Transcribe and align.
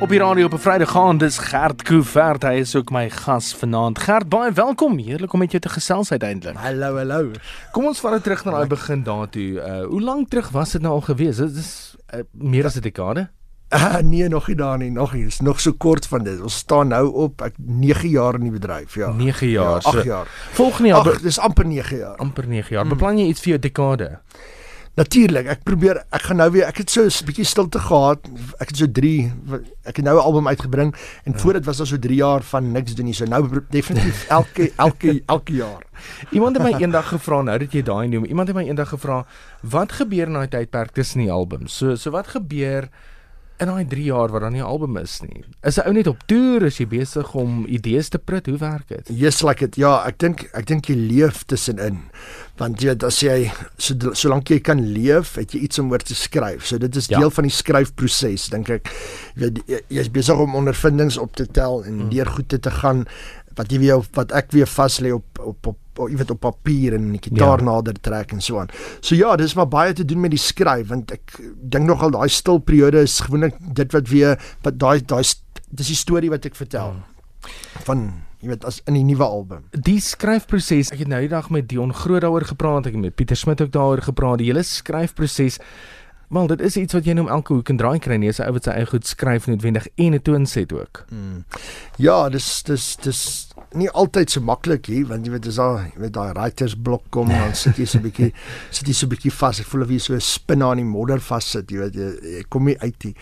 Op 0.00 0.08
die 0.08 0.18
radio 0.18 0.44
op 0.46 0.52
'n 0.52 0.58
Vrydag 0.58 0.90
gaan, 0.90 1.18
dis 1.18 1.38
Gert 1.38 1.82
Koevert. 1.82 2.42
Hy 2.42 2.52
is 2.54 2.76
ook 2.76 2.90
my 2.90 3.10
gas 3.10 3.54
vanaand. 3.54 3.98
Gert, 3.98 4.28
baie 4.28 4.52
welkom. 4.52 4.98
Heerlik 4.98 5.32
om 5.32 5.38
met 5.38 5.50
jou 5.50 5.62
te 5.62 5.68
gesels 5.68 6.10
uiteindelik. 6.10 6.56
Hallo, 6.56 6.96
hallo. 6.96 7.30
Kom 7.70 7.86
ons 7.86 8.00
vat 8.00 8.12
dit 8.12 8.22
terug 8.22 8.44
na 8.44 8.50
daai 8.50 8.66
begin 8.66 9.02
daartoe. 9.02 9.42
Uh 9.42 9.86
hoe 9.86 10.00
lank 10.00 10.28
terug 10.28 10.48
was 10.50 10.70
dit 10.70 10.80
nou 10.82 10.94
al 10.94 11.00
gewees? 11.00 11.36
Dit 11.36 11.56
is 11.56 11.96
uh, 12.14 12.20
meer 12.32 12.64
as 12.64 12.74
'n 12.76 12.80
dekade. 12.80 13.28
Ah, 13.72 13.98
nee, 14.02 14.28
nog 14.28 14.46
nie 14.46 14.56
daar 14.56 14.78
nie, 14.78 14.90
nog 14.90 15.12
nie. 15.12 15.26
Is 15.26 15.40
nog 15.40 15.60
so 15.60 15.72
kort 15.72 16.06
van 16.06 16.22
dit. 16.24 16.40
Ons 16.42 16.54
staan 16.56 16.88
nou 16.88 17.12
op 17.12 17.42
ek 17.42 17.54
9 17.56 18.08
jaar 18.08 18.34
in 18.34 18.40
die 18.40 18.50
bedryf, 18.50 18.94
ja. 18.94 19.10
9 19.12 19.48
jaar. 19.48 19.80
Ja, 19.82 19.88
8 19.90 20.04
jaar. 20.04 20.26
Volgende 20.50 20.88
jaar, 20.88 20.98
Ag, 21.08 21.20
dis 21.20 21.38
amper 21.38 21.66
9 21.66 21.96
jaar. 21.96 22.16
amper 22.16 22.46
9 22.46 22.74
jaar. 22.74 22.86
Beplan 22.86 23.18
jy 23.18 23.26
iets 23.26 23.40
vir 23.40 23.48
jou 23.48 23.58
dekade? 23.58 24.18
Natuurlik, 25.00 25.46
ek 25.48 25.62
probeer 25.64 26.02
ek 26.12 26.26
gaan 26.28 26.42
nou 26.42 26.50
weer 26.52 26.66
ek 26.68 26.82
het 26.82 26.90
so 26.92 27.00
'n 27.08 27.24
bietjie 27.24 27.46
stilte 27.48 27.80
gehad. 27.80 28.20
Ek 28.60 28.68
het 28.68 28.76
so 28.76 28.86
3 28.86 29.32
ek 29.88 29.96
het 29.96 30.04
nou 30.04 30.16
'n 30.18 30.24
album 30.28 30.48
uitgebring 30.48 30.94
en 31.24 31.32
ja. 31.32 31.38
voor 31.38 31.52
dit 31.52 31.64
was 31.64 31.76
daar 31.78 31.86
so 31.86 31.98
3 31.98 32.14
jaar 32.14 32.42
van 32.42 32.72
niks 32.72 32.94
doen 32.94 33.06
nie. 33.06 33.14
So 33.14 33.24
nou 33.24 33.64
definitief 33.70 34.26
elke 34.38 34.72
elke 34.76 35.22
elke 35.26 35.52
jaar. 35.52 35.82
Iemand 36.30 36.56
het 36.56 36.66
my 36.66 36.74
eendag 36.82 37.08
gevra 37.08 37.42
nou 37.42 37.58
dat 37.58 37.72
jy 37.72 37.82
daai 37.82 38.08
noem. 38.08 38.24
Iemand 38.24 38.48
het 38.48 38.56
my 38.56 38.66
eendag 38.68 38.88
gevra 38.88 39.26
wat 39.62 39.92
gebeur 39.92 40.26
in 40.26 40.32
daai 40.32 40.48
tydperk 40.48 40.92
tussen 40.92 41.20
die 41.20 41.32
albums. 41.32 41.76
So 41.76 41.96
so 41.96 42.10
wat 42.10 42.26
gebeur 42.26 42.90
in 43.60 43.68
daai 43.68 43.84
3 43.88 44.04
jaar 44.04 44.30
wat 44.32 44.40
dan 44.42 44.52
nie 44.52 44.60
'n 44.62 44.64
album 44.66 44.96
is 44.96 45.20
nie. 45.20 45.44
Is 45.62 45.76
'n 45.78 45.86
ou 45.86 45.92
net 45.92 46.06
op 46.06 46.16
toer, 46.26 46.62
is 46.62 46.78
jy 46.78 46.86
besig 46.86 47.34
om 47.34 47.66
idees 47.66 48.08
te 48.08 48.18
prut? 48.18 48.46
Hoe 48.46 48.56
werk 48.58 48.88
dit? 48.88 49.08
Yes, 49.12 49.42
like 49.42 49.64
it. 49.64 49.76
Ja, 49.76 50.02
ek 50.06 50.18
dink 50.18 50.48
ek 50.54 50.66
dink 50.66 50.86
jy 50.88 50.94
leef 50.96 51.44
tussenin. 51.46 51.98
Want 52.56 52.80
jy 52.82 52.94
as 53.06 53.20
jy 53.20 53.50
so 53.78 53.94
solank 54.12 54.48
jy 54.50 54.60
kan 54.60 54.80
leef, 54.92 55.34
het 55.34 55.52
jy 55.52 55.60
iets 55.60 55.78
om 55.78 55.90
oor 55.90 55.98
te 55.98 56.14
skryf. 56.14 56.64
So 56.66 56.78
dit 56.78 56.96
is 56.96 57.06
Ja. 57.08 57.18
deel 57.18 57.30
van 57.30 57.44
die 57.44 57.50
skryfproses, 57.52 58.48
dink 58.50 58.68
ek. 58.70 58.88
Jy 59.36 59.40
weet 59.42 59.62
jy- 59.66 59.82
jy's 59.88 60.08
besig 60.10 60.38
om 60.38 60.54
ondervindings 60.54 61.18
op 61.18 61.34
te 61.36 61.46
tel 61.46 61.84
en 61.84 62.08
deur 62.08 62.26
goede 62.26 62.58
te 62.60 62.70
gaan 62.70 63.06
wat 63.56 63.70
jy 63.72 63.78
weer 63.78 64.00
wat 64.14 64.32
ek 64.32 64.52
weer 64.52 64.66
vas 64.66 65.00
lê 65.00 65.12
op 65.12 65.38
op 65.38 65.66
op 65.66 65.76
jy 66.08 66.16
weet 66.16 66.30
op 66.30 66.40
papier 66.40 66.94
en 66.94 67.10
die 67.12 67.20
gitaar 67.22 67.58
Ja. 67.60 67.64
ja. 67.66 67.70
nader 67.72 67.94
trek 68.00 68.32
en 68.32 68.40
so 68.40 68.58
aan. 68.58 68.68
So 69.00 69.14
ja, 69.14 69.36
dis 69.36 69.54
maar 69.54 69.68
baie 69.68 69.92
te 69.92 70.04
doen 70.04 70.20
met 70.20 70.30
die 70.30 70.38
skryf 70.38 70.88
want 70.88 71.10
ek 71.12 71.40
dink 71.62 71.86
nogal 71.86 72.10
daai 72.10 72.28
stil 72.28 72.58
periode 72.58 73.02
is 73.02 73.20
gewoonlik 73.20 73.54
dit 73.74 73.92
wat 73.92 74.08
weer 74.08 74.38
wat 74.62 74.78
daai 74.78 75.00
daai 75.04 75.22
dis 75.70 75.86
die 75.86 75.96
storie 75.96 76.30
wat 76.30 76.44
ek 76.46 76.54
vertel. 76.54 76.94
Van 77.84 78.22
jy 78.40 78.48
weet 78.48 78.64
as 78.64 78.80
in 78.86 78.94
die 78.94 79.04
nuwe 79.04 79.24
album. 79.24 79.64
Die 79.72 80.00
skryfproses, 80.00 80.90
ek 80.92 80.98
het 80.98 81.08
nou 81.08 81.20
die 81.20 81.28
dag 81.28 81.50
met 81.50 81.68
Dion 81.68 81.92
Groot 81.92 82.22
daaroor 82.22 82.44
gepraat, 82.44 82.86
ek 82.86 82.92
het 82.96 83.00
met 83.02 83.14
Pieter 83.14 83.36
Smit 83.36 83.60
ook 83.60 83.70
daaroor 83.72 84.00
gepraat. 84.02 84.38
Die 84.38 84.46
hele 84.46 84.62
skryfproses 84.62 85.58
Wel, 86.30 86.46
dit 86.46 86.60
is 86.60 86.76
iets 86.76 86.94
wat 86.94 87.04
jy 87.04 87.12
nou 87.12 87.24
om 87.26 87.32
elke 87.34 87.52
hoek 87.56 87.68
en 87.72 87.76
draai 87.76 87.98
kry 87.98 88.14
nie. 88.14 88.28
Jy's 88.28 88.38
'n 88.38 88.46
ou 88.46 88.52
wat 88.52 88.62
sy 88.64 88.70
eie 88.70 88.86
goed 88.86 89.04
skryf 89.04 89.46
noodwendig 89.48 89.88
en 89.98 90.14
'n 90.14 90.22
toonset 90.22 90.72
ook. 90.72 91.04
Ja, 91.98 92.28
dis 92.28 92.62
dis 92.62 92.96
dis 93.02 93.49
nie 93.78 93.90
altyd 93.90 94.32
so 94.32 94.42
maklik 94.42 94.88
hier 94.90 95.06
want 95.10 95.26
jy 95.26 95.32
weet 95.34 95.46
dis 95.46 95.58
al 95.62 95.78
jy 95.84 96.02
weet 96.02 96.14
daai 96.16 96.32
writers 96.34 96.74
blok 96.74 97.04
kom 97.14 97.30
dan 97.30 97.54
sit 97.62 97.78
jy 97.78 97.86
so 97.86 97.98
'n 97.98 98.06
bietjie 98.08 98.30
sit 98.70 98.88
jy 98.88 98.94
so 98.94 99.06
'n 99.06 99.14
bietjie 99.14 99.34
vas. 99.34 99.60
Ek 99.60 99.66
voel 99.66 99.86
of 99.86 99.90
jy 99.90 99.98
so 99.98 100.14
'n 100.14 100.20
spin 100.20 100.62
aan 100.62 100.82
die 100.82 100.86
modder 100.86 101.20
vassit, 101.20 101.70
jy 101.70 101.78
weet 101.78 101.94
jy, 101.94 102.08
jy 102.38 102.44
kom 102.48 102.64
nie 102.66 102.78
uit 102.80 103.04
nie. 103.04 103.14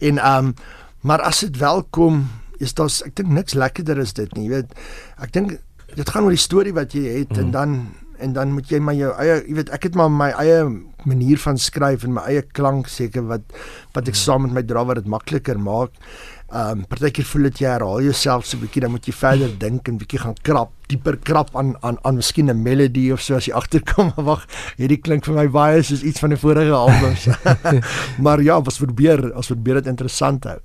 En 0.00 0.18
ehm 0.18 0.52
um, 0.52 0.54
maar 1.00 1.22
as 1.22 1.40
dit 1.40 1.56
wel 1.56 1.84
kom, 1.94 2.26
is 2.58 2.74
daar 2.74 2.90
ek 3.06 3.14
dink 3.14 3.28
niks 3.30 3.54
lekkerder 3.54 3.98
is 3.98 4.12
dit 4.12 4.32
nie, 4.34 4.48
jy 4.48 4.50
weet. 4.50 4.74
Ek 5.22 5.32
dink 5.32 5.58
dit 5.94 6.10
gaan 6.10 6.24
oor 6.24 6.34
die 6.34 6.46
storie 6.46 6.74
wat 6.74 6.92
jy 6.92 7.06
het 7.22 7.32
mm. 7.32 7.38
en 7.38 7.50
dan 7.50 7.74
en 8.18 8.32
dan 8.34 8.52
moet 8.52 8.70
jy 8.70 8.80
maar 8.82 8.96
jou 8.98 9.12
eie 9.22 9.36
jy 9.46 9.54
weet 9.60 9.70
ek 9.74 9.88
het 9.88 9.94
maar 9.98 10.10
my 10.10 10.30
eie 10.42 10.64
manier 11.06 11.38
van 11.38 11.58
skryf 11.58 12.04
en 12.04 12.16
my 12.16 12.24
eie 12.26 12.42
klank 12.42 12.90
seker 12.90 13.22
wat 13.30 13.44
wat 13.94 14.10
ek 14.10 14.18
saam 14.18 14.42
met 14.46 14.56
my 14.56 14.64
dra 14.66 14.82
wat 14.84 14.98
dit 14.98 15.10
makliker 15.10 15.58
maak. 15.58 15.94
Ehm 16.48 16.78
um, 16.78 16.84
partykeer 16.88 17.26
voel 17.28 17.50
dit 17.50 17.58
jy 17.60 17.66
herhaal 17.68 17.98
jouself 18.00 18.46
so 18.48 18.56
'n 18.56 18.62
bietjie 18.62 18.80
dan 18.80 18.90
moet 18.90 19.04
jy 19.04 19.12
verder 19.12 19.50
dink 19.60 19.88
en 19.88 19.98
bietjie 20.00 20.20
gaan 20.22 20.36
krap, 20.42 20.70
dieper 20.88 21.18
krap 21.20 21.50
aan 21.52 21.74
aan 21.84 21.98
aan 22.02 22.16
miskien 22.16 22.48
'n 22.48 22.62
melody 22.62 23.10
of 23.12 23.20
so 23.20 23.36
as 23.36 23.44
jy 23.44 23.52
agterkom 23.52 24.12
maar 24.16 24.24
wag, 24.24 24.46
hierdie 24.78 24.96
klink 24.96 25.26
vir 25.26 25.34
my 25.34 25.46
baie 25.48 25.82
soos 25.82 26.02
iets 26.02 26.20
van 26.20 26.32
'n 26.32 26.40
vorige 26.40 26.72
album. 26.72 27.12
maar 28.24 28.40
ja, 28.40 28.56
ons 28.56 28.78
probeer, 28.78 29.36
ons 29.36 29.46
probeer 29.46 29.74
dit 29.74 29.86
interessant 29.86 30.44
hou. 30.44 30.58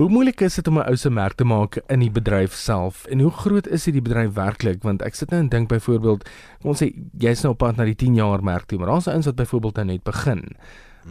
Hoe 0.00 0.08
moeilik 0.08 0.40
is 0.40 0.54
dit 0.54 0.68
om 0.68 0.78
'n 0.78 0.88
ou 0.88 0.96
se 0.96 1.10
merk 1.10 1.36
te 1.36 1.44
maak 1.44 1.76
in 1.88 2.00
die 2.00 2.10
bedryf 2.10 2.54
self? 2.54 3.04
En 3.12 3.20
hoe 3.20 3.30
groot 3.30 3.68
is 3.68 3.84
hierdie 3.84 4.02
bedryf 4.02 4.32
werklik? 4.32 4.82
Want 4.82 5.02
ek 5.02 5.14
sit 5.14 5.30
nou 5.30 5.40
en 5.40 5.48
dink 5.48 5.68
byvoorbeeld, 5.68 6.24
kom 6.62 6.70
ons 6.70 6.80
sê 6.82 6.94
jy's 7.18 7.42
nou 7.42 7.52
op 7.52 7.58
pad 7.58 7.76
na 7.76 7.84
die 7.84 7.94
10 7.94 8.14
jaar 8.14 8.42
merk 8.42 8.66
toe, 8.66 8.78
maar 8.78 8.88
daar's 8.88 9.08
ouens 9.08 9.26
wat 9.26 9.36
byvoorbeeld 9.36 9.76
nou 9.76 9.86
net 9.86 10.02
begin 10.02 10.56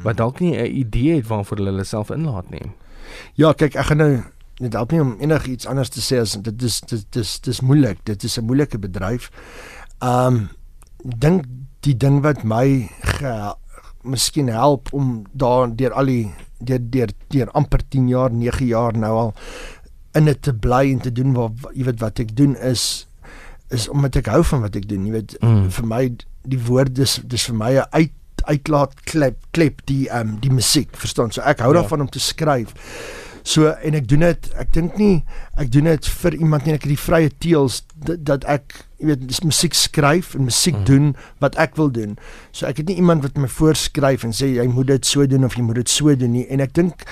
wat 0.03 0.17
dalk 0.17 0.39
nie 0.39 0.57
'n 0.57 0.65
idee 0.65 1.15
het 1.15 1.27
waarvoor 1.27 1.57
hulle 1.57 1.69
hulle 1.69 1.83
self 1.83 2.09
inlaat 2.09 2.49
nie. 2.49 2.71
Ja, 3.35 3.53
kyk, 3.53 3.75
ek 3.75 3.85
gaan 3.85 3.97
nou 3.97 4.23
dit 4.59 4.73
help 4.73 4.91
nie 4.91 4.99
om 5.01 5.15
enigiets 5.23 5.65
anders 5.67 5.89
te 5.89 6.01
sê 6.03 6.19
as 6.19 6.33
dit 6.35 6.63
is 6.63 6.81
dit 6.81 7.05
dis 7.15 7.39
dis 7.39 7.61
moeilik. 7.61 7.97
Dit 8.03 8.23
is 8.23 8.37
'n 8.37 8.45
moeilike 8.45 8.77
bedryf. 8.77 9.31
Um, 10.03 10.49
dink 11.03 11.45
die 11.81 11.95
ding 11.97 12.21
wat 12.23 12.43
my 12.43 12.89
ge, 13.01 13.53
miskien 14.03 14.47
help 14.47 14.93
om 14.93 15.23
daar 15.33 15.75
deur 15.75 15.93
al 15.93 16.05
die 16.05 16.31
deur 16.59 16.79
deur 16.89 17.09
deur 17.29 17.49
amper 17.51 17.79
10 17.89 18.07
jaar, 18.07 18.31
9 18.31 18.65
jaar 18.65 18.93
nou 18.97 19.11
al 19.17 19.33
in 20.15 20.25
dit 20.25 20.41
te 20.41 20.53
bly 20.53 20.91
en 20.91 20.99
te 20.99 21.11
doen 21.11 21.33
wat 21.33 21.51
jy 21.75 21.83
weet 21.85 21.99
wat 21.99 22.19
ek 22.19 22.35
doen 22.35 22.55
is 22.55 23.07
is 23.69 23.87
omdat 23.89 24.15
ek 24.15 24.25
hou 24.25 24.43
van 24.43 24.61
wat 24.61 24.75
ek 24.75 24.87
doen. 24.89 25.05
Jy 25.05 25.11
weet 25.11 25.37
Mm. 25.41 25.69
vir 25.69 25.85
my 25.85 26.09
die 26.43 26.59
woord 26.65 26.93
dis 26.95 27.19
dis 27.23 27.45
vir 27.45 27.55
my 27.55 27.71
'n 27.77 27.85
uit 27.91 28.11
uitlaat 28.45 28.93
klep 29.05 29.37
klep 29.51 29.81
die 29.85 30.07
ehm 30.09 30.35
um, 30.35 30.37
die 30.43 30.51
musiek 30.51 30.95
verstaan 30.97 31.31
so 31.31 31.41
ek 31.41 31.59
hou 31.59 31.73
Ja. 31.73 31.81
daarvan 31.81 32.01
om 32.01 32.09
te 32.09 32.19
skryf 32.19 32.73
so 33.43 33.67
en 33.71 33.95
ek 33.95 34.07
doen 34.07 34.19
dit 34.19 34.49
ek 34.59 34.73
dink 34.75 34.97
nie 34.99 35.23
ek 35.57 35.71
doen 35.71 35.83
dit 35.89 36.05
vir 36.21 36.33
iemand 36.35 36.65
nie 36.65 36.73
ek 36.75 36.83
het 36.83 36.91
die 36.91 36.99
vrye 37.05 37.29
teels 37.39 37.81
dat, 37.95 38.23
dat 38.27 38.43
ek 38.45 38.75
jy 38.99 39.07
weet 39.07 39.27
dis 39.27 39.39
musiek 39.47 39.73
skryf 39.73 40.35
en 40.35 40.43
musiek 40.49 40.75
Mm. 40.75 40.83
doen 40.85 41.15
wat 41.39 41.55
ek 41.57 41.75
wil 41.79 41.89
doen 41.89 42.17
so 42.51 42.67
ek 42.67 42.77
het 42.83 42.87
nie 42.91 42.95
iemand 42.99 43.23
wat 43.23 43.37
my 43.37 43.47
voorskryf 43.47 44.23
en 44.27 44.31
sê 44.35 44.51
jy 44.59 44.67
moet 44.67 44.87
dit 44.87 45.05
so 45.05 45.25
doen 45.25 45.45
of 45.47 45.55
jy 45.55 45.63
moet 45.63 45.75
dit 45.81 45.89
so 45.89 46.15
doen 46.15 46.31
nie 46.35 46.45
en 46.49 46.59
ek 46.59 46.73
dink 46.73 47.05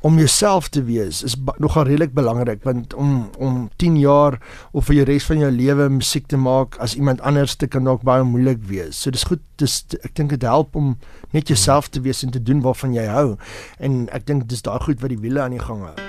om 0.00 0.18
jouself 0.18 0.68
te 0.68 0.82
wees 0.86 1.22
is 1.26 1.34
nogal 1.58 1.88
redelik 1.88 2.12
belangrik 2.14 2.62
want 2.62 2.94
om 2.94 3.30
om 3.38 3.70
10 3.76 3.98
jaar 3.98 4.38
of 4.72 4.86
vir 4.86 5.00
die 5.00 5.06
res 5.12 5.26
van 5.26 5.42
jou 5.42 5.50
lewe 5.50 5.88
musiek 5.90 6.28
te 6.30 6.38
maak 6.38 6.78
as 6.78 6.94
iemand 6.94 7.20
anders 7.20 7.56
te 7.58 7.66
kan 7.66 7.84
dalk 7.88 8.04
baie 8.06 8.22
moeilik 8.22 8.62
wees. 8.70 9.00
So 9.02 9.10
dis 9.10 9.26
goed 9.26 9.42
dis 9.58 9.80
ek 10.02 10.14
dink 10.14 10.36
dit 10.36 10.46
help 10.46 10.76
om 10.78 10.94
net 11.34 11.50
jouself 11.50 11.90
te 11.90 12.02
wees 12.04 12.22
en 12.22 12.30
te 12.30 12.42
doen 12.42 12.62
waarvan 12.62 12.94
jy 12.94 13.08
hou. 13.10 13.34
En 13.82 14.06
ek 14.14 14.30
dink 14.30 14.46
dis 14.48 14.62
daai 14.62 14.78
goed 14.86 15.02
wat 15.02 15.14
die 15.14 15.22
wiele 15.24 15.42
aan 15.42 15.58
die 15.58 15.66
gang 15.66 15.82
hou. 15.90 16.07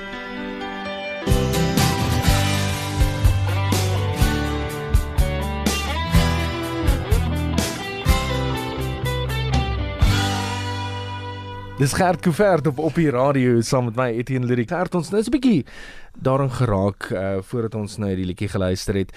Dis 11.80 11.94
Gert 11.96 12.20
Koevert 12.20 12.68
op 12.68 12.80
op 12.84 12.98
die 13.00 13.08
radio 13.10 13.62
saam 13.64 13.86
met 13.88 13.96
my 13.96 14.08
Etienne 14.20 14.48
Lurie. 14.50 14.66
Gert 14.68 14.96
ons 15.00 15.10
nou 15.14 15.22
is 15.22 15.30
'n 15.30 15.32
bietjie 15.32 15.66
daarin 16.20 16.52
geraak 16.52 17.08
uh 17.12 17.38
voordat 17.42 17.76
ons 17.76 17.98
nou 17.98 18.10
hierdie 18.10 18.26
liedjie 18.26 18.50
geluister 18.50 18.96
het. 18.96 19.12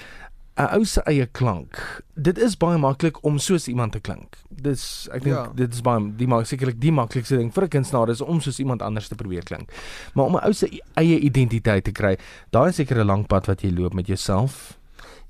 'n 0.57 0.69
Ou 0.79 0.85
se 0.85 1.01
eie 1.01 1.27
klank. 1.27 2.03
Dit 2.15 2.39
is 2.39 2.57
baie 2.57 2.79
maklik 2.79 3.25
om 3.25 3.39
soos 3.39 3.67
iemand 3.69 3.93
te 3.93 4.01
klink. 4.01 4.37
Dis 4.49 5.09
ek 5.13 5.23
dink 5.25 5.35
ja. 5.35 5.51
Dit 5.55 5.75
is 5.75 5.81
baie 5.81 6.13
die 6.17 6.27
maak 6.27 6.47
sekerlik 6.47 6.81
die 6.81 6.93
maklikste 6.93 7.37
ding 7.37 7.53
vir 7.53 7.65
'n 7.65 7.69
kunstenaar 7.69 8.11
is 8.11 8.21
om 8.21 8.41
soos 8.41 8.59
iemand 8.59 8.83
anders 8.83 9.09
te 9.09 9.15
probeer 9.17 9.43
klink. 9.43 9.73
Maar 10.15 10.25
om 10.25 10.37
'n 10.37 10.45
ou 10.47 10.53
se 10.53 10.69
eie 10.95 11.19
identiteit 11.19 11.85
te 11.85 11.93
kry, 11.93 12.17
daai 12.51 12.69
is 12.69 12.77
seker 12.77 12.99
'n 12.99 13.07
lang 13.07 13.27
pad 13.27 13.47
wat 13.47 13.63
jy 13.63 13.71
loop 13.71 13.95
met 13.95 14.07
jouself. 14.07 14.79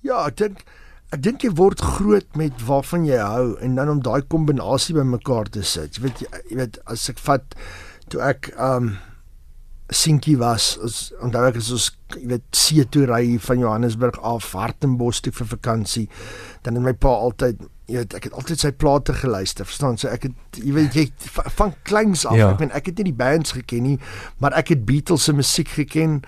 Ja, 0.00 0.26
ek 0.26 0.36
dink 0.36 0.64
ek 1.12 1.20
dink 1.20 1.44
jy 1.44 1.52
word 1.58 1.80
groot 1.84 2.36
met 2.40 2.64
waarvan 2.64 3.04
jy 3.04 3.20
hou 3.20 3.54
en 3.60 3.76
dan 3.76 3.90
om 3.92 4.02
daai 4.04 4.22
kombinasie 4.32 4.96
bymekaar 4.96 5.50
te 5.52 5.64
sit. 5.66 5.98
Jy 5.98 6.06
weet 6.06 6.22
jy, 6.24 6.60
weet 6.62 6.78
as 6.88 7.08
ek 7.12 7.20
vat 7.26 7.56
toe 8.12 8.22
ek 8.24 8.52
um 8.56 8.94
Sinkie 9.92 10.38
was, 10.40 10.78
as 10.80 11.10
onthou 11.20 11.42
ek 11.50 11.58
as 11.60 11.68
ons 11.74 11.90
jy 12.14 12.22
weet 12.30 12.44
see 12.56 12.84
toe 12.88 13.02
ry 13.10 13.36
van 13.44 13.60
Johannesburg 13.60 14.16
af 14.24 14.46
Hartenbos 14.56 15.20
toe 15.20 15.34
vir 15.36 15.50
vakansie, 15.50 16.06
dan 16.64 16.78
het 16.78 16.86
my 16.86 16.94
pa 16.96 17.12
altyd 17.26 17.60
jy 17.90 17.98
weet 17.98 18.16
ek 18.16 18.30
het 18.30 18.38
altyd 18.40 18.62
sy 18.62 18.70
plate 18.72 19.12
geluister, 19.18 19.68
verstaan? 19.68 19.98
So 20.00 20.08
ek 20.08 20.30
het 20.30 20.60
jy 20.62 20.72
weet 20.78 20.96
jy 20.96 21.06
van 21.58 21.74
kleins 21.88 22.24
af, 22.24 22.38
ja. 22.38 22.48
ek 22.54 22.64
meen 22.64 22.72
ek 22.78 22.88
het 22.88 23.02
nie 23.02 23.10
die 23.10 23.18
bands 23.20 23.52
geken 23.58 23.84
nie, 23.90 23.98
maar 24.40 24.56
ek 24.56 24.72
het 24.72 24.86
Beatles 24.88 25.28
se 25.28 25.36
musiek 25.36 25.74
geken. 25.76 26.22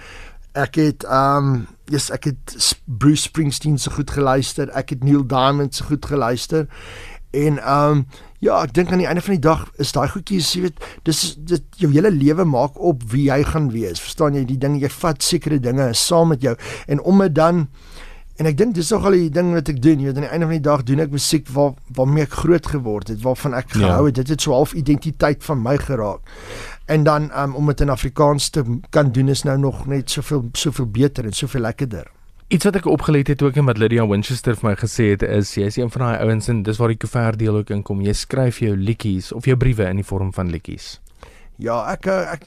Ek 0.54 0.76
het 0.78 1.04
um 1.10 1.66
yes, 1.90 2.10
ek 2.14 2.30
het 2.30 2.54
Bruce 2.86 3.26
Springsteen 3.28 3.78
se 3.78 3.90
goed 3.90 4.10
geluister. 4.14 4.70
Ek 4.78 4.94
het 4.94 5.02
Neil 5.04 5.26
Diamond 5.26 5.74
se 5.74 5.84
goed 5.84 6.06
geluister. 6.06 6.68
En 7.34 7.58
um 7.66 8.04
ja, 8.44 8.60
ek 8.62 8.74
dink 8.76 8.92
aan 8.92 9.00
die 9.00 9.08
einde 9.08 9.22
van 9.24 9.34
die 9.38 9.42
dag 9.42 9.64
is 9.80 9.90
daai 9.96 10.08
goedjies, 10.12 10.50
jy 10.54 10.66
weet, 10.66 10.82
dis 11.08 11.20
dit 11.48 11.78
jou 11.80 11.88
hele 11.94 12.10
lewe 12.12 12.44
maak 12.44 12.76
op 12.76 13.02
wie 13.10 13.26
jy 13.30 13.40
gaan 13.48 13.70
wees. 13.72 14.02
Verstaan 14.04 14.36
jy? 14.36 14.44
Die 14.44 14.58
ding 14.60 14.76
jy 14.82 14.90
vat 14.92 15.24
sekere 15.24 15.58
dinge 15.64 15.88
saam 15.96 16.28
met 16.34 16.44
jou 16.44 16.54
en 16.86 17.00
om 17.02 17.24
dit 17.24 17.34
dan 17.34 17.66
En 18.34 18.48
ek 18.50 18.56
dink 18.58 18.72
dis 18.74 18.88
nogal 18.90 19.14
die 19.14 19.28
ding 19.30 19.52
wat 19.54 19.68
ek 19.70 19.76
doen. 19.78 20.00
Jy 20.02 20.08
weet 20.08 20.16
aan 20.18 20.24
die 20.26 20.30
einde 20.34 20.46
van 20.48 20.56
die 20.56 20.64
dag 20.66 20.80
doen 20.82 21.02
ek 21.04 21.12
musiek 21.14 21.46
waar 21.54 21.76
waarmee 21.94 22.24
ek 22.26 22.32
groot 22.40 22.66
geword 22.66 23.12
het, 23.12 23.20
waarvan 23.22 23.54
ek 23.54 23.68
Ja. 23.76 23.78
gehou 23.84 24.06
het. 24.08 24.16
Dit 24.18 24.28
het 24.32 24.42
so 24.42 24.50
half 24.56 24.72
identiteit 24.74 25.44
van 25.46 25.62
my 25.62 25.76
geraak. 25.78 26.18
En 26.86 27.02
dan 27.02 27.30
um, 27.40 27.54
om 27.54 27.66
dit 27.66 27.80
in 27.80 27.88
Afrikaans 27.88 28.48
te 28.48 28.64
kan 28.90 29.12
doen 29.12 29.28
is 29.28 29.42
nou 29.42 29.58
nog 29.58 29.86
net 29.86 30.10
soveel 30.10 30.48
soveel 30.52 30.86
beter 30.86 31.24
en 31.24 31.32
soveel 31.32 31.60
lekkerder. 31.60 32.10
Iets 32.52 32.64
wat 32.64 32.76
ek 32.76 32.86
opgelet 32.86 33.30
het 33.32 33.42
ook 33.42 33.56
en 33.56 33.64
wat 33.64 33.78
Lydia 33.80 34.04
Winchester 34.06 34.56
vir 34.58 34.68
my 34.68 34.74
gesê 34.76 35.06
het 35.14 35.22
is 35.24 35.54
jy 35.56 35.64
is 35.70 35.78
een 35.80 35.90
van 35.90 36.04
daai 36.04 36.26
ouens 36.26 36.48
en 36.52 36.60
dis 36.62 36.78
waar 36.78 36.92
die 36.92 37.00
koevert 37.00 37.40
deel 37.40 37.56
ook 37.56 37.72
inkom. 37.72 38.04
Jy 38.04 38.12
skryf 38.12 38.60
jou 38.60 38.76
liedjies 38.76 39.32
of 39.32 39.48
jou 39.48 39.56
briewe 39.56 39.88
in 39.88 40.02
die 40.02 40.06
vorm 40.06 40.32
van 40.36 40.52
liedjies. 40.52 40.98
Ja, 41.56 41.80
ek 41.94 42.10
eh, 42.10 42.36
ek 42.36 42.46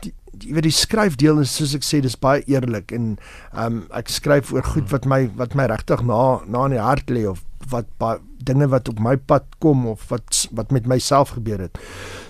die, 0.00 0.14
die, 0.32 0.54
weet 0.54 0.66
die 0.66 0.74
skryfdeel 0.74 1.42
is 1.44 1.52
soos 1.60 1.76
ek 1.76 1.84
sê 1.86 2.00
dis 2.02 2.16
baie 2.18 2.40
eerlik 2.48 2.92
en 2.96 3.12
um, 3.52 3.82
ek 3.94 4.08
skryf 4.12 4.52
oor 4.54 4.64
goed 4.64 4.88
wat 4.94 5.06
my 5.10 5.26
wat 5.38 5.54
my 5.58 5.68
regtig 5.70 6.02
na 6.08 6.40
na 6.48 6.64
in 6.70 6.78
die 6.78 6.82
hart 6.82 7.12
lê 7.12 7.26
of 7.28 7.44
wat 7.68 7.88
baie 8.00 8.22
dinge 8.48 8.70
wat 8.72 8.88
op 8.88 9.00
my 9.02 9.16
pad 9.28 9.44
kom 9.60 9.84
of 9.92 10.08
wat 10.08 10.46
wat 10.56 10.72
met 10.72 10.88
myself 10.88 11.36
gebeur 11.36 11.68
het. 11.68 11.76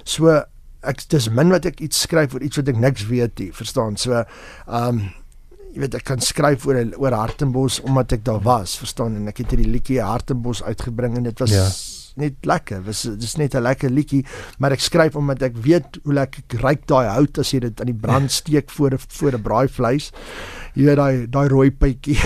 So 0.03 0.43
ek 0.83 1.05
dis 1.09 1.29
min 1.31 1.51
wat 1.51 1.67
ek 1.67 1.81
iets 1.81 2.01
skryf 2.07 2.35
oor 2.35 2.43
iets 2.43 2.57
wat 2.57 2.69
ek 2.69 2.77
niks 2.77 3.07
weet 3.07 3.39
nie, 3.39 3.53
verstaan? 3.53 3.97
So 3.97 4.13
ehm 4.13 4.89
um, 4.89 5.09
jy 5.69 5.83
weet 5.85 5.95
ek 5.99 6.05
kan 6.09 6.21
skryf 6.25 6.65
oor 6.67 6.81
oor 6.97 7.13
Hartenbos 7.13 7.81
omdat 7.85 8.13
ek 8.13 8.25
daar 8.25 8.41
was, 8.43 8.79
verstaan? 8.81 9.17
En 9.17 9.29
ek 9.29 9.45
het 9.45 9.53
hierdie 9.53 9.71
liedjie 9.71 10.01
Hartenbos 10.03 10.63
uitgebring 10.63 11.17
en 11.17 11.29
dit 11.29 11.45
was 11.45 11.53
ja 11.53 11.69
net 12.19 12.47
lekker. 12.49 12.83
Dis 12.87 13.03
dis 13.19 13.37
net 13.39 13.55
'n 13.55 13.63
lekker 13.63 13.91
liedjie, 13.91 14.25
maar 14.59 14.73
ek 14.73 14.83
skryf 14.83 15.17
omdat 15.17 15.43
ek 15.43 15.57
weet 15.57 15.99
hoe 16.05 16.15
lekker 16.15 16.61
ryk 16.63 16.87
daai 16.87 17.07
hout 17.07 17.39
as 17.39 17.53
jy 17.53 17.61
dit 17.61 17.81
aan 17.81 17.93
die 17.93 18.01
brand 18.07 18.31
steek 18.33 18.71
voor 18.71 18.95
'n 18.95 18.99
voor 19.09 19.33
'n 19.33 19.43
braaivleis. 19.43 20.11
Jy 20.75 20.85
weet 20.85 20.97
daai 20.97 21.27
daai 21.31 21.49
rooi 21.49 21.71
pypie. 21.71 22.19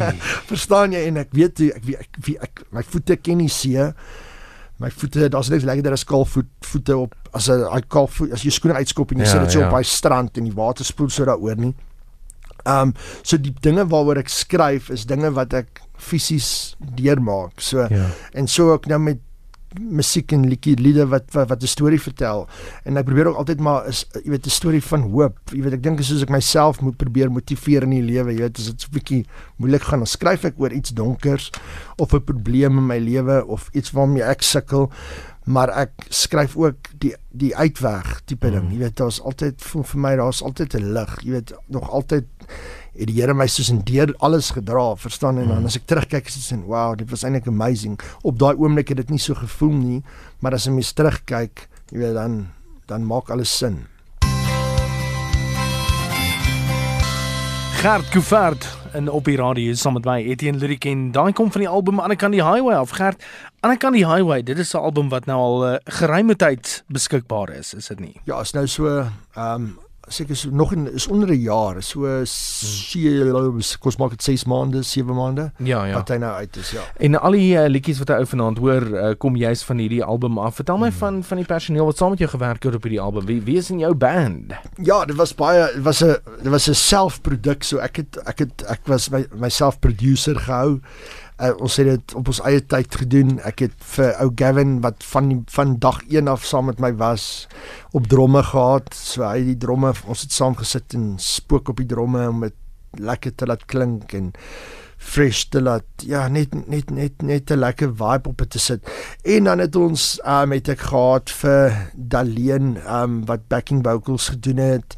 Verstaan 0.50 0.92
jy 0.92 1.06
en 1.06 1.16
ek 1.16 1.32
weet 1.32 1.60
ek 1.60 1.84
ek, 2.00 2.10
wie 2.24 2.38
ek 2.40 2.64
my 2.70 2.82
voete 2.82 3.16
ken 3.16 3.38
nie 3.38 3.48
see. 3.48 3.92
My 4.76 4.90
voete, 4.92 5.28
daar's 5.32 5.48
net 5.48 5.64
lekker 5.64 5.82
daar 5.88 5.98
skalvoet 5.98 6.48
voete 6.68 6.96
op 6.96 7.14
as 7.32 7.48
'n 7.48 7.60
daai 7.64 7.82
kalf 7.88 8.20
as 8.32 8.42
jy 8.44 8.50
skoene 8.50 8.76
uitskop 8.76 9.12
en 9.12 9.18
jy 9.18 9.24
ja, 9.24 9.30
sit 9.30 9.40
dit 9.40 9.52
so 9.52 9.60
ja. 9.60 9.66
op 9.66 9.72
by 9.72 9.82
strand 9.82 10.36
en 10.36 10.44
die 10.44 10.52
water 10.52 10.84
spoel 10.84 11.08
so 11.08 11.24
daaroor 11.24 11.56
nie. 11.56 11.74
Ehm 12.66 12.88
um, 12.88 12.94
so 13.22 13.36
die 13.36 13.54
dinge 13.60 13.86
waaroor 13.86 14.18
ek 14.18 14.28
skryf 14.28 14.90
is 14.90 15.06
dinge 15.06 15.30
wat 15.32 15.54
ek 15.54 15.80
fisies 15.96 16.76
deurmaak. 16.78 17.60
So 17.60 17.86
ja. 17.88 18.10
en 18.32 18.46
so 18.46 18.72
ook 18.72 18.86
nou 18.86 18.98
met 18.98 19.18
musiek 19.80 20.32
en 20.32 20.46
liedjie 20.48 20.76
liede 20.80 21.06
wat 21.10 21.32
wat, 21.32 21.48
wat 21.48 21.62
'n 21.62 21.66
storie 21.66 22.00
vertel. 22.00 22.46
En 22.84 22.96
ek 22.96 23.04
probeer 23.04 23.26
ook 23.26 23.36
altyd 23.36 23.60
maar 23.60 23.86
is 23.86 24.06
jy 24.24 24.30
weet 24.30 24.46
'n 24.46 24.50
storie 24.50 24.82
van 24.82 25.00
hoop. 25.10 25.38
Jy 25.52 25.62
weet 25.62 25.72
ek 25.72 25.82
dink 25.82 26.02
soos 26.02 26.22
ek 26.22 26.30
myself 26.30 26.80
moet 26.80 26.96
probeer 26.96 27.30
motiveer 27.30 27.82
in 27.82 27.90
die 27.90 28.02
lewe 28.02 28.32
jy 28.32 28.40
weet 28.40 28.58
as 28.58 28.66
dit 28.66 28.80
so 28.80 28.88
'n 28.88 28.98
bietjie 28.98 29.26
moeilik 29.56 29.82
gaan. 29.82 29.98
Dan 29.98 30.06
skryf 30.06 30.44
ek 30.44 30.58
oor 30.58 30.72
iets 30.72 30.90
donkers 30.90 31.50
of 31.96 32.12
'n 32.12 32.24
probleem 32.24 32.78
in 32.78 32.86
my 32.86 32.98
lewe 32.98 33.46
of 33.46 33.68
iets 33.72 33.90
waarmee 33.90 34.22
ek 34.22 34.42
sukkel. 34.42 34.90
Maar 35.44 35.68
ek 35.68 35.92
skryf 36.08 36.56
ook 36.56 36.90
die 36.98 37.14
die 37.30 37.56
uitweg 37.56 38.20
tipe 38.24 38.50
ding. 38.50 38.70
Jy 38.72 38.78
weet 38.78 38.96
daar's 38.96 39.20
altyd 39.20 39.62
vir, 39.62 39.84
vir 39.84 40.00
my 40.00 40.16
daar's 40.16 40.42
altyd 40.42 40.74
'n 40.74 40.92
lig. 40.92 41.20
Jy 41.22 41.30
weet 41.30 41.52
nog 41.68 41.90
altyd 41.90 42.24
het 42.98 43.08
die 43.10 43.20
Here 43.20 43.34
my 43.34 43.46
soos 43.46 43.70
in 43.72 43.82
deur 43.84 44.14
alles 44.24 44.50
gedra, 44.56 44.94
verstaan 44.96 45.38
en 45.38 45.48
dan 45.48 45.56
hmm. 45.58 45.66
as 45.66 45.76
ek 45.76 45.86
terugkyk 45.86 46.26
is 46.26 46.38
dit 46.38 46.46
sin 46.50 46.64
wow, 46.68 46.96
dit 46.98 47.10
was 47.10 47.24
eintlik 47.24 47.48
amazing. 47.50 47.98
Op 48.22 48.38
daai 48.38 48.54
oomblik 48.56 48.88
het 48.88 49.02
dit 49.04 49.10
nie 49.16 49.22
so 49.22 49.34
gevoel 49.34 49.76
nie, 49.76 50.00
maar 50.40 50.56
as 50.56 50.66
jy 50.66 50.72
mens 50.72 50.92
terugkyk, 50.96 51.68
jy 51.92 51.98
weet 51.98 52.16
dan 52.16 52.46
dan 52.86 53.02
maak 53.02 53.30
alles 53.34 53.50
sin. 53.50 53.86
Gert 57.82 58.08
Kufard 58.08 58.64
en 58.96 59.10
op 59.10 59.26
die 59.28 59.36
radio 59.36 59.74
saam 59.76 59.98
met 59.98 60.06
my 60.08 60.16
Etienne 60.24 60.58
Lyric 60.58 60.86
en 60.88 61.10
daai 61.12 61.32
kom 61.36 61.50
van 61.52 61.62
die 61.62 61.68
album 61.68 62.00
Aan 62.00 62.14
die 62.14 62.18
kant 62.18 62.32
die 62.32 62.42
highway 62.42 62.78
of 62.80 62.94
Gert 62.96 63.22
Aan 63.60 63.74
die 63.74 63.80
kant 63.82 63.98
die 63.98 64.06
highway 64.08 64.42
dit 64.42 64.58
is 64.58 64.72
'n 64.74 64.80
album 64.80 65.08
wat 65.12 65.26
nou 65.26 65.38
al 65.38 65.64
'n 65.64 65.74
uh, 65.74 65.78
geruime 65.84 66.36
tyd 66.36 66.84
beskikbaar 66.88 67.50
is 67.50 67.74
is 67.74 67.86
dit 67.86 68.00
nie 68.00 68.16
Ja 68.24 68.40
is 68.40 68.52
nou 68.52 68.66
so 68.66 68.86
ehm 68.88 69.54
um, 69.54 69.78
seker 70.08 70.36
so 70.36 70.50
nog 70.50 70.72
in 70.72 70.92
is 70.92 71.06
onder 71.06 71.28
'n 71.28 71.40
jaar, 71.40 71.82
so 71.82 72.00
hmm. 72.00 73.60
kos 73.80 73.96
maak 73.96 74.10
dit 74.10 74.22
6 74.22 74.44
maande, 74.44 74.82
7 74.82 75.14
maande. 75.14 75.52
Ja, 75.56 75.84
ja. 75.84 75.94
Wat 75.94 76.08
hy 76.08 76.16
nou 76.16 76.34
uit 76.34 76.56
is, 76.56 76.70
ja. 76.70 76.80
En 76.96 77.20
al 77.20 77.30
die 77.30 77.54
uh, 77.54 77.66
liedjies 77.66 77.98
wat 77.98 78.08
hy 78.08 78.14
ou 78.14 78.26
vanaand 78.26 78.58
hoor, 78.58 78.82
uh, 78.82 79.14
kom 79.18 79.36
juis 79.36 79.62
van 79.62 79.78
hierdie 79.78 80.04
album 80.04 80.38
af. 80.38 80.54
Vertel 80.54 80.78
my 80.78 80.88
hmm. 80.88 80.98
van 80.98 81.22
van 81.24 81.36
die 81.36 81.46
personeel 81.46 81.84
wat 81.84 81.96
saam 81.96 82.10
met 82.10 82.18
jou 82.18 82.30
gewerk 82.30 82.62
het 82.62 82.74
op 82.74 82.82
hierdie 82.82 83.00
album. 83.00 83.26
Wie 83.26 83.42
wie 83.42 83.56
is 83.56 83.70
in 83.70 83.78
jou 83.78 83.94
band? 83.94 84.52
Ja, 84.82 85.04
dit 85.04 85.16
was 85.16 85.34
baie 85.34 85.72
dit 85.74 85.82
was 85.82 86.02
'n 86.04 86.16
dit 86.42 86.52
was 86.52 86.68
'n 86.68 86.74
selfproduk, 86.74 87.62
so 87.62 87.78
ek 87.78 87.96
het 87.96 88.16
ek 88.24 88.38
het 88.38 88.64
ek 88.68 88.80
was 88.86 89.08
my 89.08 89.26
myself 89.34 89.78
producer 89.78 90.36
gehou 90.36 90.80
uh, 91.40 91.52
ons 91.60 91.76
het 91.80 91.88
dit 91.90 92.14
op 92.18 92.30
ons 92.32 92.40
eie 92.48 92.62
tyd 92.64 92.98
gedoen. 93.02 93.36
Ek 93.46 93.64
het 93.66 93.74
vir 93.94 94.14
ou 94.22 94.30
Gavin 94.34 94.78
wat 94.84 95.04
van 95.12 95.30
die, 95.32 95.40
van 95.52 95.76
dag 95.82 96.00
1 96.08 96.30
af 96.32 96.46
saam 96.48 96.70
met 96.70 96.80
my 96.82 96.92
was 97.00 97.46
op 97.96 98.08
dromme 98.12 98.42
gehad. 98.42 98.92
So 98.96 99.26
hy 99.26 99.42
die 99.52 99.58
dromme, 99.60 99.92
ons 100.06 100.24
het 100.26 100.32
saam 100.32 100.56
gesit 100.58 100.96
en 100.96 101.14
spook 101.22 101.72
op 101.72 101.82
die 101.82 101.90
dromme 101.90 102.28
om 102.30 102.46
dit 102.46 102.56
lekker 102.96 103.34
te 103.36 103.48
laat 103.48 103.66
klink 103.68 104.14
en 104.16 104.32
fresh 104.96 105.44
te 105.52 105.60
laat 105.60 106.04
ja 106.08 106.22
net 106.32 106.54
net 106.66 106.90
net 106.90 107.22
net 107.22 107.50
'n 107.52 107.60
lekker 107.60 107.92
vibe 107.92 108.28
op 108.28 108.42
te 108.48 108.58
sit. 108.58 108.80
En 109.24 109.44
dan 109.44 109.58
het 109.58 109.76
ons 109.76 110.20
um, 110.24 110.52
het 110.52 110.68
ek 110.68 110.80
gehad 110.80 111.30
vir 111.30 111.92
Daleen 111.94 112.76
um, 112.88 113.24
wat 113.26 113.48
backing 113.48 113.84
vocals 113.84 114.28
gedoen 114.28 114.56
het. 114.56 114.96